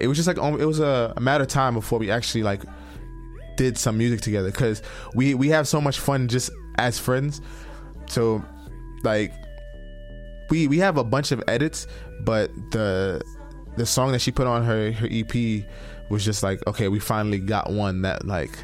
[0.00, 2.62] it was just like it was a, a matter of time before we actually like
[3.56, 4.82] did some music together because
[5.14, 7.40] we we have so much fun just as friends.
[8.06, 8.42] So
[9.02, 9.32] like
[10.50, 11.86] we we have a bunch of edits,
[12.24, 13.22] but the
[13.76, 15.64] the song that she put on her her EP
[16.08, 18.58] was just like okay, we finally got one that like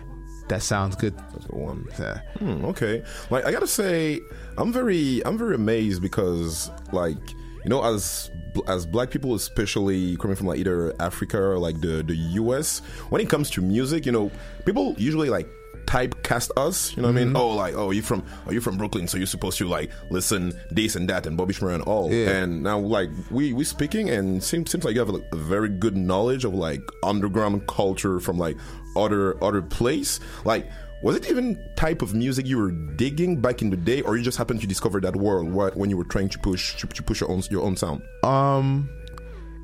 [0.49, 1.15] that sounds good.
[1.49, 1.87] One.
[1.99, 2.21] Yeah.
[2.39, 3.03] Hmm, okay.
[3.31, 4.21] Like I gotta say,
[4.59, 7.31] I'm very I'm very amazed because like
[7.63, 8.31] you know as
[8.69, 13.21] as black people especially coming from like either Africa or like the the US when
[13.21, 14.31] it comes to music you know
[14.65, 15.49] people usually like
[15.87, 17.39] typecast us you know what I mean Mhm.
[17.39, 20.53] oh like oh you from oh you from Brooklyn so you're supposed to like listen
[20.70, 22.30] this and that and Bobby Shmurda and all Yeah.
[22.43, 25.68] and now like we we speaking and seems seems like you have like, a very
[25.68, 28.57] good knowledge of like underground culture from like
[28.97, 30.68] other other place like
[31.03, 34.22] was it even type of music you were digging back in the day, or you
[34.22, 37.03] just happened to discover that world what, when you were trying to push to, to
[37.03, 38.01] push your own your own sound?
[38.22, 38.89] Um,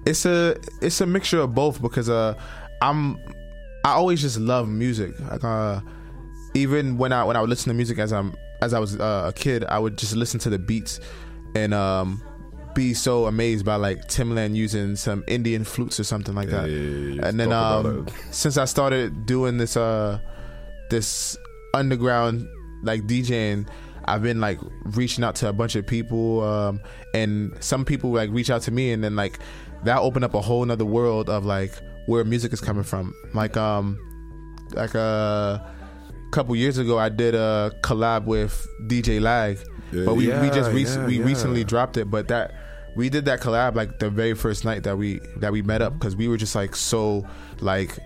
[0.04, 2.34] it's a it's a mixture of both because uh,
[2.82, 3.16] I'm
[3.86, 5.18] I always just love music.
[5.30, 5.80] Like uh,
[6.55, 9.24] even when I when I would listen to music as I'm as I was uh,
[9.28, 11.01] a kid, I would just listen to the beats
[11.55, 12.22] and um
[12.74, 16.68] be so amazed by like Timbaland using some Indian flutes or something like that.
[17.28, 20.20] and then um since I started doing this uh
[20.90, 21.36] this
[21.74, 22.48] underground
[22.82, 23.68] like DJing,
[24.07, 26.80] I've been like reaching out to a bunch of people, um,
[27.14, 29.38] and some people like reach out to me, and then like
[29.84, 31.72] that opened up a whole nother world of like
[32.07, 33.14] where music is coming from.
[33.34, 33.98] Like um,
[34.72, 35.72] like a
[36.30, 39.58] couple years ago, I did a collab with DJ Lag,
[39.92, 41.24] Yeah, but we we just rec- yeah, we yeah.
[41.24, 42.54] recently dropped it, but that.
[42.96, 45.92] We did that collab like the very first night that we that we met up
[45.92, 47.24] because we were just like so
[47.60, 47.96] like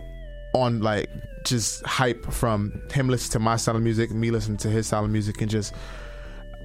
[0.52, 1.08] on like
[1.46, 5.04] just hype from him listening to my style of music, me listening to his style
[5.06, 5.72] of music, and just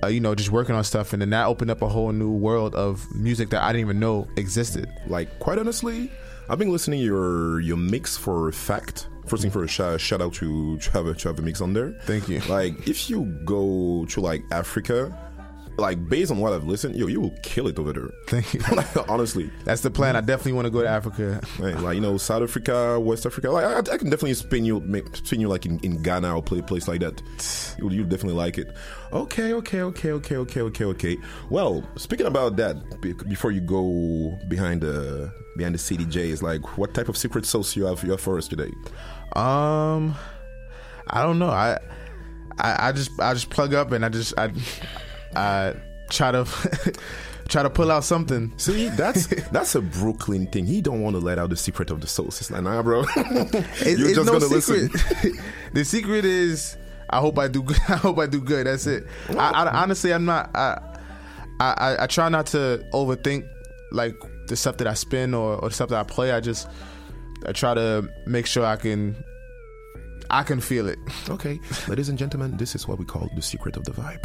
[0.04, 2.30] uh, you know just working on stuff, and then that opened up a whole new
[2.30, 4.90] world of music that I didn't even know existed.
[5.08, 6.12] Like quite honestly,
[6.50, 10.78] I've been listening your your mix for fact first thing first, shout, shout out to
[10.78, 11.92] to have a to have a mix on there.
[12.04, 12.40] Thank you.
[12.42, 15.16] Like if you go to like Africa,
[15.78, 18.10] like based on what I've listened, yo, you will kill it over there.
[18.28, 18.60] Thank you.
[18.76, 20.16] like, honestly, That's the plan.
[20.16, 21.42] I definitely want to go to Africa.
[21.58, 23.50] Right, like you know, South Africa, West Africa.
[23.50, 26.44] Like I, I can definitely spin you, make- spin you like in, in Ghana or
[26.44, 27.22] play place like that.
[27.78, 28.76] You you definitely like it.
[29.14, 31.18] Okay, okay, okay, okay, okay, okay, okay.
[31.50, 36.78] Well, speaking about that, be- before you go behind the behind the CDJ, is like
[36.78, 38.72] what type of secret sauce you have you have for us today?
[39.36, 40.16] Um,
[41.08, 41.50] I don't know.
[41.50, 41.78] I,
[42.58, 44.52] I, I just, I just plug up and I just, I,
[45.36, 45.76] I
[46.10, 46.46] try to,
[47.48, 48.54] try to pull out something.
[48.58, 50.66] See, that's that's a Brooklyn thing.
[50.66, 52.42] He don't want to let out the secret of the sauce.
[52.42, 53.02] It's like, nah, bro.
[53.16, 53.26] You're
[53.82, 54.90] it's just no gonna listen.
[55.74, 56.78] the secret is,
[57.10, 57.64] I hope I do.
[57.64, 57.78] good.
[57.88, 58.68] I hope I do good.
[58.68, 59.06] That's it.
[59.30, 60.50] I, I honestly, I'm not.
[60.56, 60.80] I,
[61.60, 63.48] I, I- I try not to overthink
[63.92, 64.16] like
[64.48, 66.32] the stuff that I spin or, or the stuff that I play.
[66.32, 66.68] I just,
[67.46, 69.16] I try to make sure I can,
[70.30, 71.00] I can feel it.
[71.30, 74.20] Okay, ladies and gentlemen, this is what we call the secret of the vibe.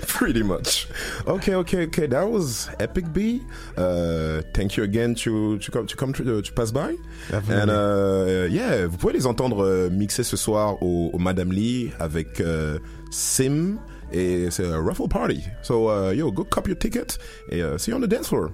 [0.08, 0.88] Pretty much.
[1.26, 2.06] Okay, okay, okay.
[2.06, 3.42] That was Epic B.
[3.76, 6.96] Uh, thank you again to to come to come to, to pass by.
[7.30, 7.60] Definitely.
[7.60, 11.92] And uh, yeah, vous pouvez les entendre euh, mixer ce soir au, au Madame Lee
[12.00, 12.78] avec euh,
[13.10, 13.78] Sim
[14.10, 15.44] et c'est un raffle party.
[15.62, 17.18] So uh, yo, go cop your ticket
[17.50, 18.50] et uh, see you on the dance floor.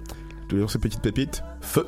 [0.49, 1.41] Toujours ces petites pépites.
[1.61, 1.85] Feu.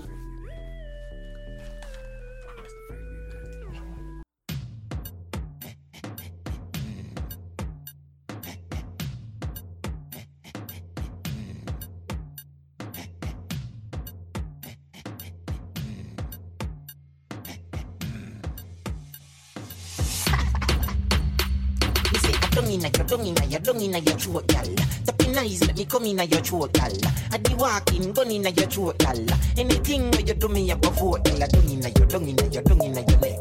[23.07, 24.65] Don't inna your, don't inna your, throat, gal.
[25.05, 26.91] Tapping eyes make me come inna your throat, gal.
[27.31, 29.25] I be walking, gun inna your throat, gal.
[29.57, 31.41] Anything where you do me, I go for, gal.
[31.41, 33.39] I don't inna your, don't inna your, don't inna your leg.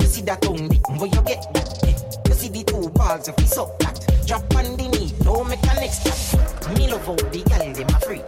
[0.00, 0.68] You see that tongue,
[0.98, 2.22] where you get that?
[2.28, 4.05] You see the two balls, if you suck that.
[4.26, 6.34] Drop on the knee, a next.
[6.76, 8.24] Me love how the gal, them a freak.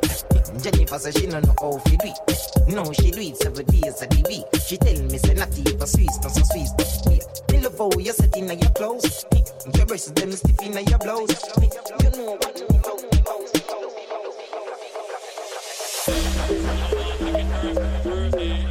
[0.63, 2.69] Jennifer say she no know how to do it.
[2.69, 4.47] No, she do it seven days the week.
[4.63, 6.71] She tell me say not even Swiss, not so Swiss,
[7.03, 7.25] sweet.
[7.51, 9.25] Me love how you set in your clothes.
[9.75, 11.35] Your breasts them stiff in your blouse.
[12.01, 13.19] You know what me
[18.05, 18.68] about, me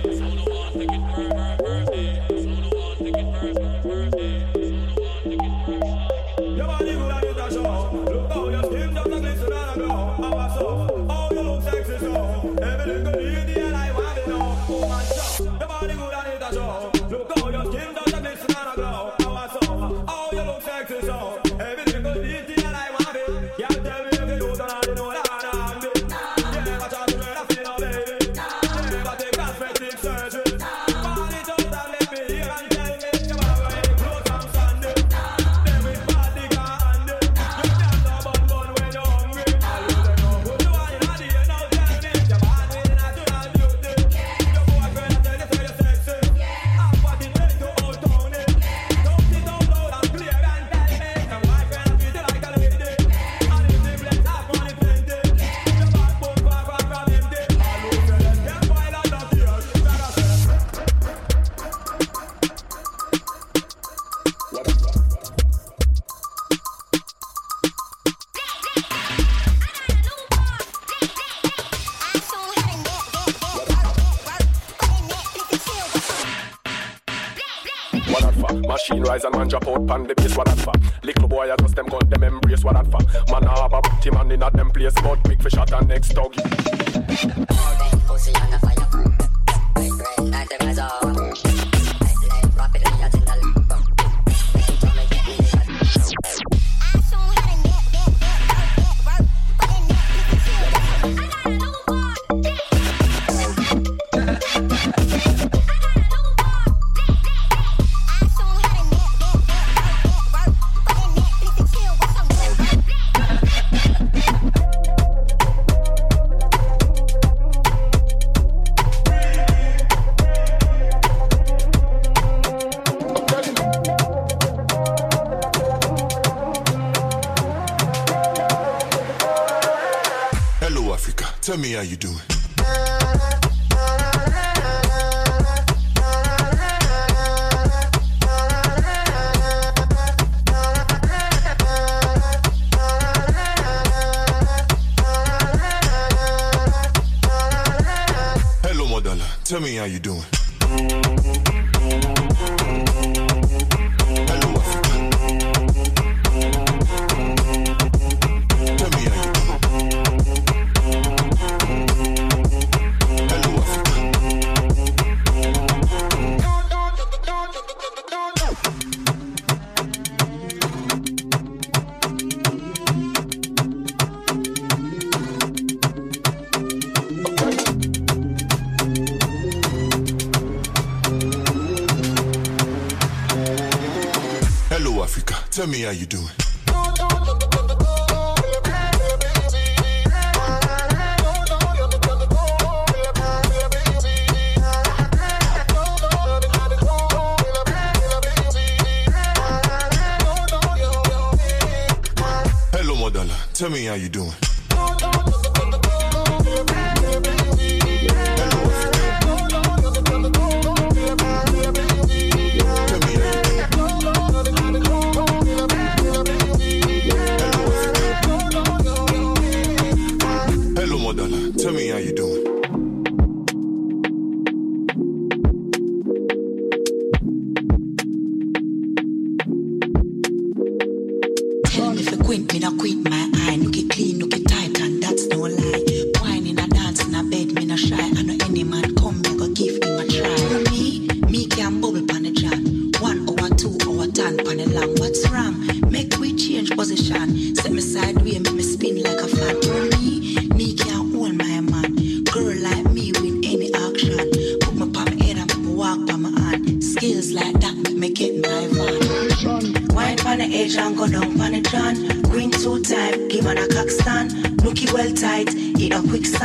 [79.89, 80.37] out pan the base.
[80.37, 80.73] What that for?
[81.05, 82.63] Little boy I just them gun them embrace.
[82.63, 83.31] What that for?
[83.31, 84.93] Man a have a booty man in a them place.
[84.95, 86.35] But big fish shot and next dog.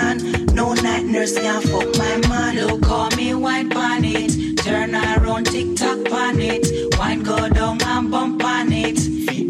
[0.02, 0.46] son.
[0.54, 2.56] No night nurse can fuck my man.
[2.66, 4.58] Look, call me white on it.
[4.58, 6.64] Turn around, tick tock on it.
[6.98, 8.98] Wine go down and bump on it.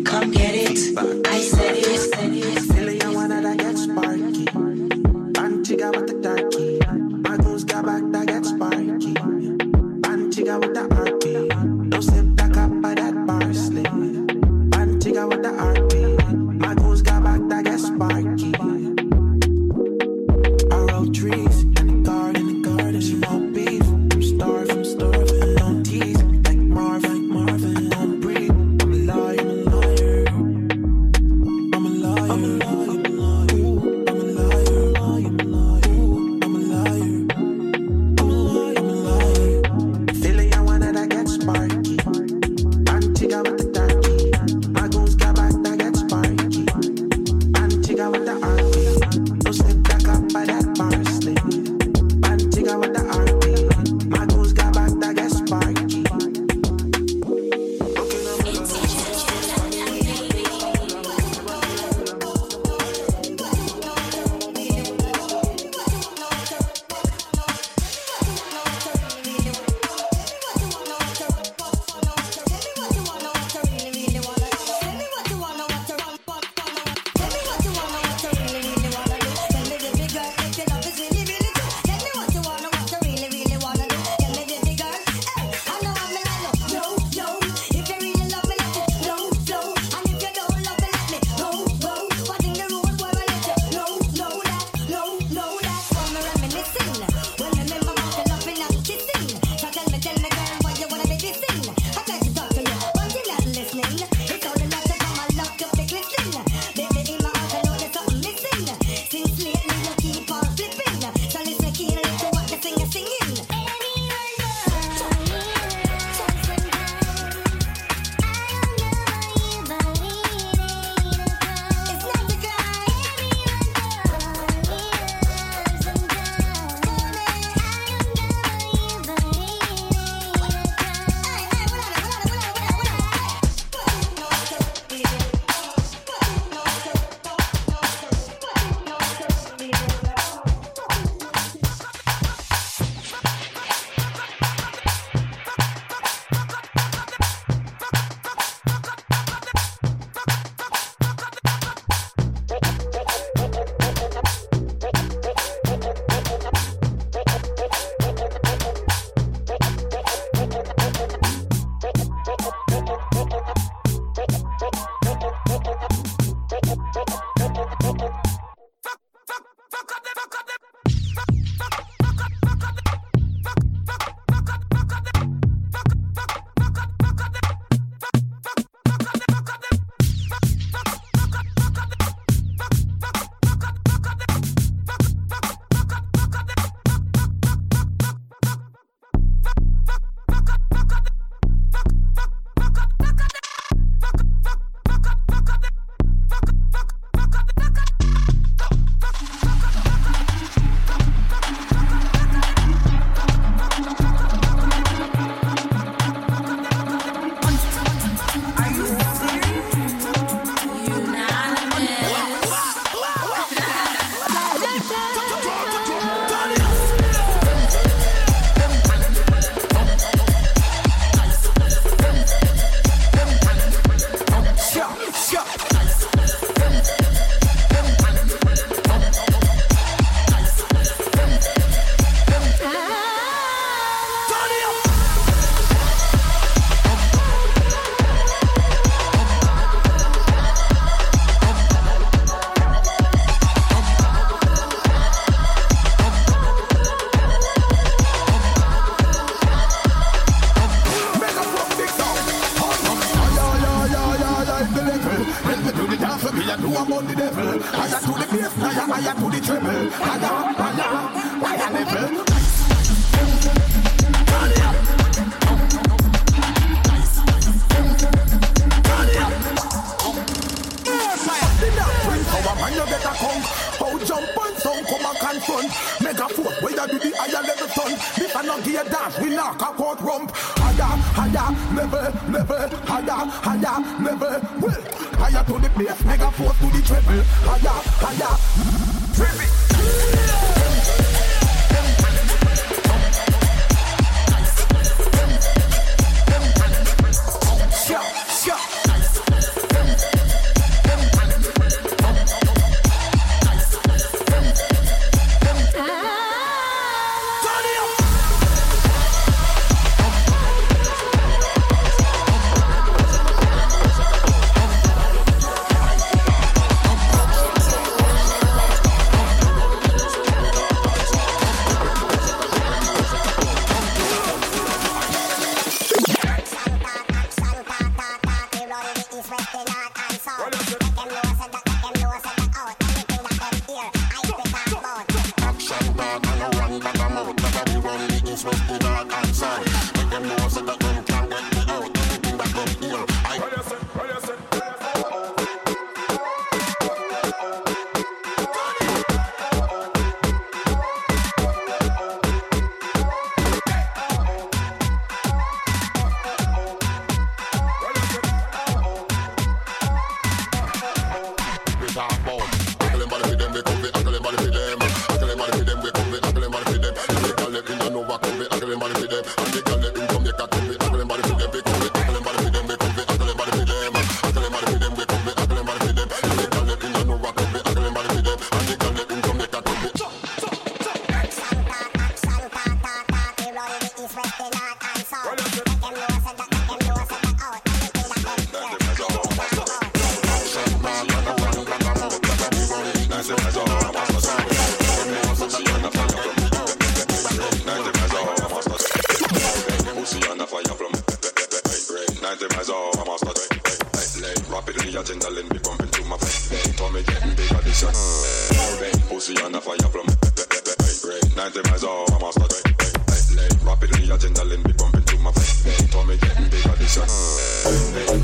[0.05, 0.79] Come get it.
[1.27, 2.32] I said it.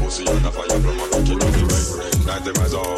[0.08, 2.26] pussy on fire from a cocky, love the ring ring.
[2.26, 2.97] Night them all.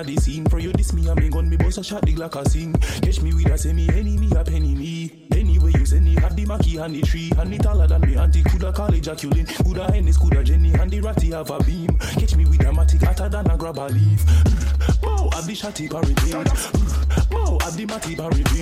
[0.00, 0.46] of the scene.
[0.46, 2.72] For you this me, I'm a gun, me boss a shot the Glock a sing.
[2.72, 5.26] Catch me with a semi, enemy a penny me.
[5.32, 8.16] Anyway, you send me have the Mackie and the tree and the taller than me
[8.16, 8.42] auntie.
[8.42, 11.88] Coulda college a coulda Hennis, coulda Jenny and the ratty have a beam.
[12.18, 14.24] Catch me with a matic hotter than a grab a leaf.
[15.00, 16.14] Bow, I be shotty parody.
[17.30, 18.59] Bow, I be matty parody.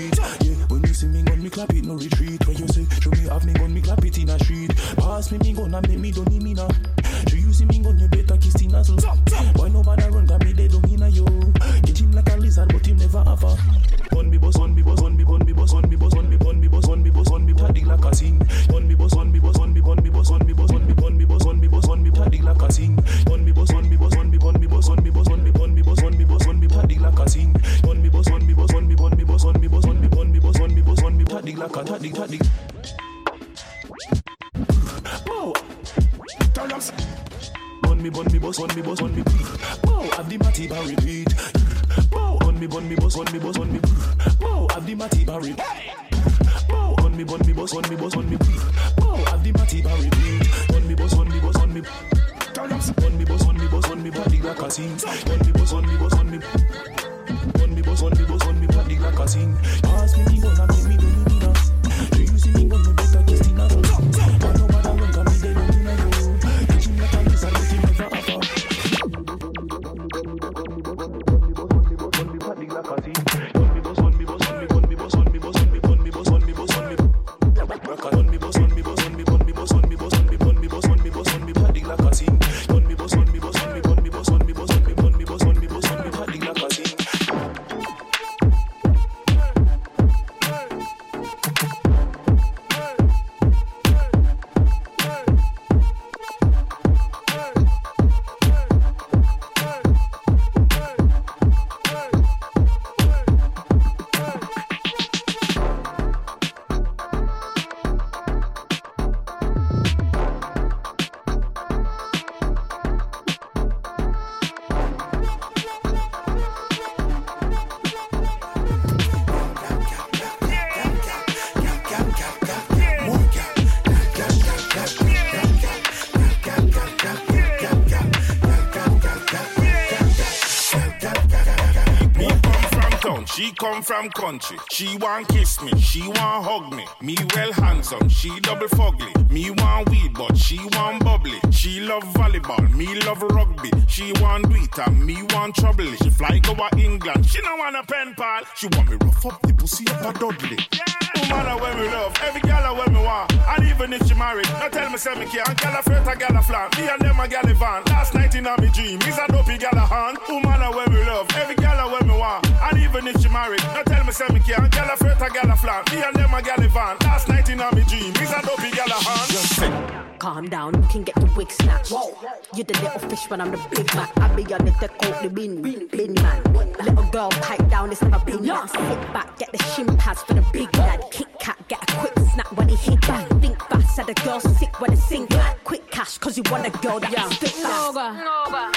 [133.79, 134.59] Come from country.
[134.71, 136.85] She want kiss me, she want hug me.
[137.01, 139.31] Me well handsome, she double fugly.
[139.31, 141.39] Me want weed, but she want bubbly.
[141.51, 143.71] She love volleyball, me love rugby.
[143.89, 145.91] She want it and me want trouble.
[146.03, 148.43] She fly go to England, she no want a pen pal.
[148.57, 150.88] She want me rough up the pussy up a Dudley.
[151.29, 153.33] Woman a when me love, every gal a when me want.
[153.33, 155.45] And even if she married, no tell me say me care.
[155.47, 156.71] And gal a flirt, a gal a flan.
[156.79, 157.83] Me and them a a van.
[157.87, 160.19] Last night in a me dream, is a dopey gal a hand.
[160.29, 162.47] Woman a when me love, every gal a when me want.
[162.49, 164.63] And even if she married, no tell me say me care.
[164.63, 165.85] And gal a flirt, a gal a flan.
[165.93, 166.97] Me and them a a van.
[167.03, 170.08] Last night in a me dream, is a dopey gal a hand.
[170.19, 171.93] Calm down, you can get your wig snatched.
[171.93, 174.09] You're the little fish when I'm the big man.
[174.17, 176.43] I be on the deck out the bin, bin man.
[176.53, 178.69] Little girl, pipe down, it's never been that.
[178.71, 181.05] Sit back, get the shin pads for the big lad.
[181.13, 183.29] Kit kat, get a quick snap when he hit back.
[183.41, 185.63] Think fast, said the girl sick when it sink back.
[185.63, 187.97] Quick cash, cause you want a girl that can spit fast.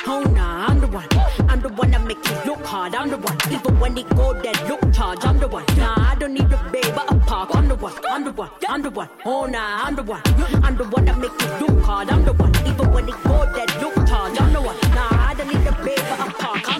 [0.08, 1.08] Oh nah, I'm the one.
[1.50, 2.94] I'm the one that make you look hard.
[2.94, 3.38] I'm the one.
[3.52, 5.26] Even when it go dead, look charge.
[5.26, 5.66] I'm the one.
[5.78, 7.50] Nah, I don't need a babe, but a park.
[7.56, 7.94] I'm the one.
[8.08, 8.50] I'm the one.
[8.70, 9.10] I'm the one.
[9.26, 10.22] Oh nah, I'm the one.
[10.64, 12.10] I'm the one that make I'm.
[12.10, 12.10] I'm.
[12.10, 12.34] I'm the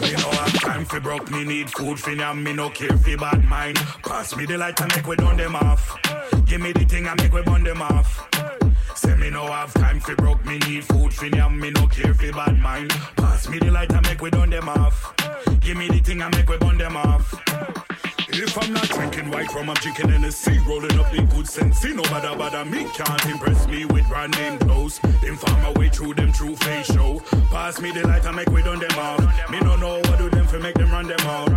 [0.02, 3.44] Me have time for broke, me need food for yam, me no care for bad
[3.46, 3.78] mind.
[4.04, 5.98] Pass me the light and make we done them off.
[6.46, 8.28] Give me the thing and make we burn them off.
[8.96, 12.14] Say me no have time for broke, me need food for yam, me no care
[12.14, 12.90] for bad mind.
[13.16, 15.14] Pass me the light and make we done them off.
[15.60, 17.91] Give me the thing and make we burn them off.
[18.34, 21.80] If I'm not drinking white rum, I'm drinking Hennessy, rolling up in good sense.
[21.80, 25.00] See no bother bother me, can't impress me with brand name clothes.
[25.22, 27.20] Then farm my way through them true face show.
[27.50, 29.20] Pass me the light and make we done them out.
[29.52, 31.50] Me no know what do them for make them run them out.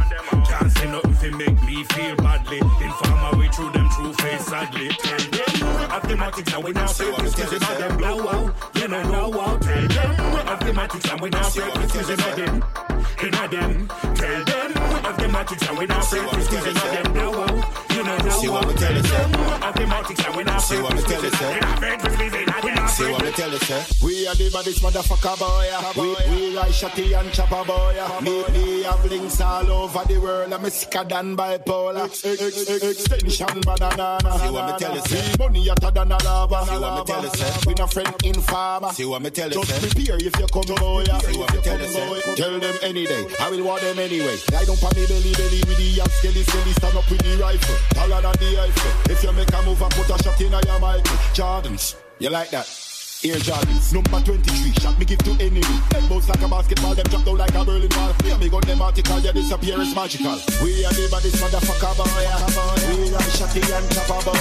[0.49, 2.59] Can't say nothing for make me feel badly.
[2.59, 4.89] Then farm my way through them true face sadly.
[4.89, 8.55] Tell them mathematics and we now say precision of them blow out.
[8.75, 9.63] You know know out.
[9.63, 13.89] Tell them mathematics and we now say precision of them inna them.
[14.15, 17.84] Tell them we have the magic and we not afraid to squeeze inna them now.
[17.95, 18.73] You know know See what out.
[18.73, 19.29] me tell you, Tell sir?
[19.29, 21.51] them and we now See what me tell you, sir?
[21.57, 23.85] In a bed with me, we See say what me tell you, sir?
[24.03, 26.03] We are the baddest motherfucker boy.
[26.03, 27.95] We, we like shotty and chopper boy.
[28.21, 30.53] Me, me have links all over the world.
[30.53, 32.05] I'm sicker than bipolar.
[32.07, 34.19] Ex, ex, ex, extension banana.
[34.41, 35.37] See what me tell you, sir?
[35.39, 36.67] Money hotter than a lava.
[36.67, 37.61] See what me tell you, sir?
[37.69, 38.91] We no friend in farmer.
[38.93, 39.89] See what me tell you, Just sir?
[39.89, 41.05] prepare if you come boy.
[41.05, 42.35] See what me tell you, sir?
[42.35, 43.27] Tell them any day.
[43.39, 44.37] I will want them anyway.
[44.53, 46.73] Lie down on the belly belly with the young skelly skelly.
[46.73, 47.77] Stand up with the rifle.
[47.93, 49.13] Taller than the Eiffel.
[49.13, 51.17] If you make a move, I put a shot in your Michael.
[51.35, 51.97] Jordans.
[52.19, 52.67] You like that?
[53.25, 55.63] Air Jordans, number 23, shot me give to enemy.
[55.89, 58.13] Them bounce like a basketball, them drop down like a Berlin wall.
[58.23, 60.37] Yeah, me gun them article, disappear is magical.
[60.61, 62.05] We are the baddest motherfucker boy.
[63.01, 64.37] We are shotty and chopper boy.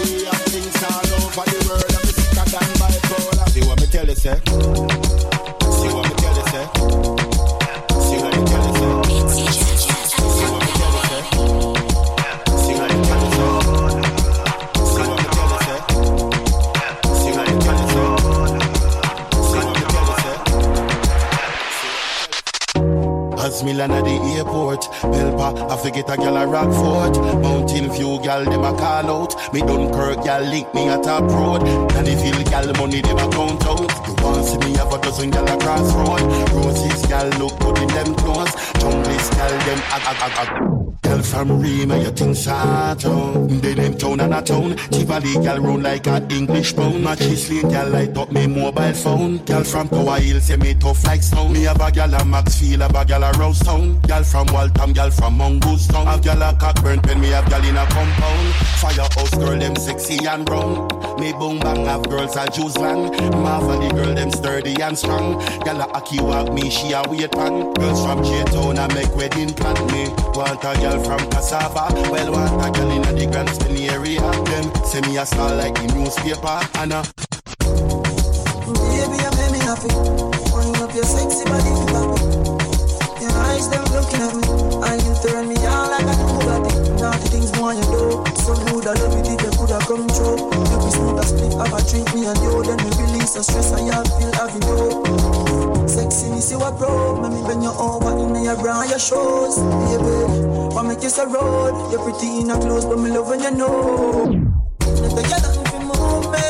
[0.00, 3.44] We are things all over the world, I'm sicker than bipolar.
[3.52, 4.40] See what me tell you, sir?
[4.40, 6.64] See what me tell you, sir?
[8.08, 8.67] See what me tell you,
[23.78, 24.82] million at the airport.
[25.02, 27.42] Belpa, I forget a gal a Rockfort.
[27.42, 29.52] Mountain View gal, them a call out.
[29.52, 31.62] Me Dunkirk gal link me at top road.
[31.90, 33.90] Dannyville gal money them a count out.
[34.06, 36.22] You want see me have a dozen gal across road.
[36.52, 38.54] Roses gal look good in them clothes.
[38.80, 40.67] Junglist gal them ag ag ag ag.
[41.18, 43.00] Gal from Rema, you think out.
[43.48, 44.76] They them town and a town.
[44.76, 47.02] Tivoli gal round like a English pound.
[47.02, 49.38] Matches lane gal light up me mobile phone.
[49.38, 51.52] Gal from Tower Hill say me tough like stone.
[51.52, 53.98] Me have a gal a Maxfield, have a gal a Rose Town.
[54.02, 56.06] Gal from Waltham, gal from Mongoose Town.
[56.06, 58.54] Have gal a Cockburn pen, me have gal in a compound.
[58.78, 60.86] Firehouse girl them sexy and brown.
[61.18, 63.10] Me boom bang have girls a juice van.
[63.42, 65.40] Marva the girl them sturdy and strong.
[65.64, 67.74] Gal a aki walk me, she a wait pan.
[67.74, 69.74] Girls from J-Town a make wedding plan.
[69.88, 71.88] Me want a gal from Cassava.
[72.12, 73.48] Well want a gal in the Grand
[73.80, 74.20] area.
[74.20, 76.60] Them say me a star like the newspaper.
[76.76, 77.00] And a
[78.68, 79.88] Baby, you make me happy.
[80.52, 82.20] Wind up your sexy body, papi.
[83.24, 84.44] Your eyes, them looking at me.
[84.84, 87.00] And you turn me on like a Bugatti.
[87.00, 88.04] Naughty things, boy, you do.
[88.44, 90.36] So good, I love it you coulda come true.
[90.36, 92.52] You be smooth as split, have a drink, me and you.
[92.68, 95.68] Then we release the stress I have, feel having you.
[95.88, 97.20] Sexiness, you a pro.
[97.20, 99.56] Make me bend you over in your bra, your shoes.
[99.56, 100.47] Baby,
[100.78, 101.90] why make you so road?
[101.90, 104.30] You're pretty in a clothes, but me love when you know.
[105.02, 106.46] Never get nothing fi move me.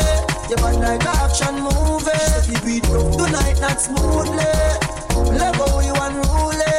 [0.50, 2.24] You bad like a action movie.
[2.36, 4.52] If you beat up tonight, not smoothly.
[5.40, 6.74] Love how you unruly.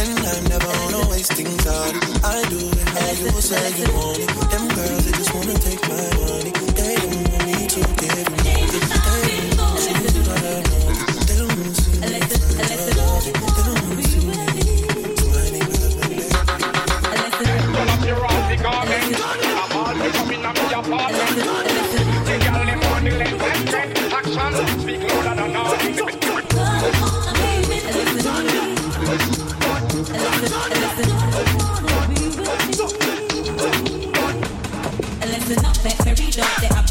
[0.00, 1.92] And I'm never gonna waste things out.
[2.24, 4.30] I do it how you say you want it.
[4.52, 6.52] Them girls, they just wanna take my money.
[6.78, 8.64] They don't want me to give them They
[9.60, 10.84] don't see what I know.
[10.88, 10.93] They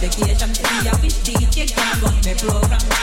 [0.04, 0.54] application.
[0.54, 3.03] See a which DJ can run me program.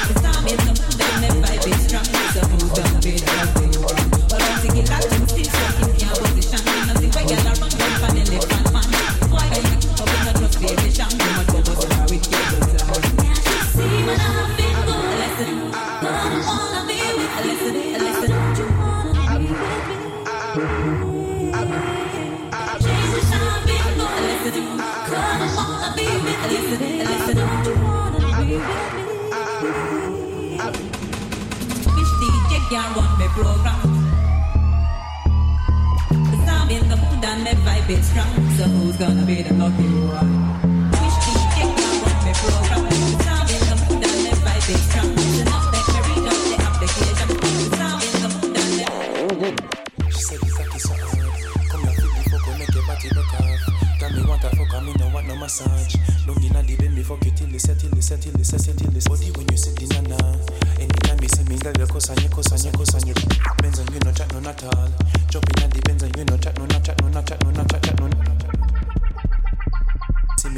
[39.01, 40.40] Gonna be the lucky one?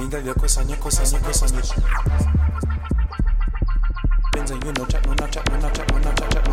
[0.03, 0.77] Me, girl, you cuss and you
[4.33, 6.52] Benz and you no chat, no not chat, no chat, no chat, chat,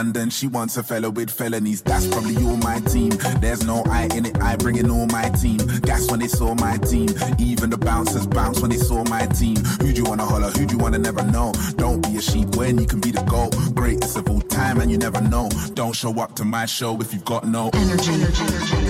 [0.00, 1.82] London, she wants a fella with felonies.
[1.82, 3.10] That's probably all my team.
[3.42, 5.58] There's no I in it, I bring in all my team.
[5.82, 7.10] Gas when they saw my team.
[7.38, 9.56] Even the bouncers bounce when they saw my team.
[9.82, 10.48] Who do you wanna holler?
[10.52, 11.52] Who do you wanna never know?
[11.76, 13.50] Don't be a sheep when you can be the goal.
[13.74, 15.50] Greatest of all time and you never know.
[15.74, 18.10] Don't show up to my show if you've got no energy.
[18.10, 18.42] Energy.
[18.42, 18.89] Energy.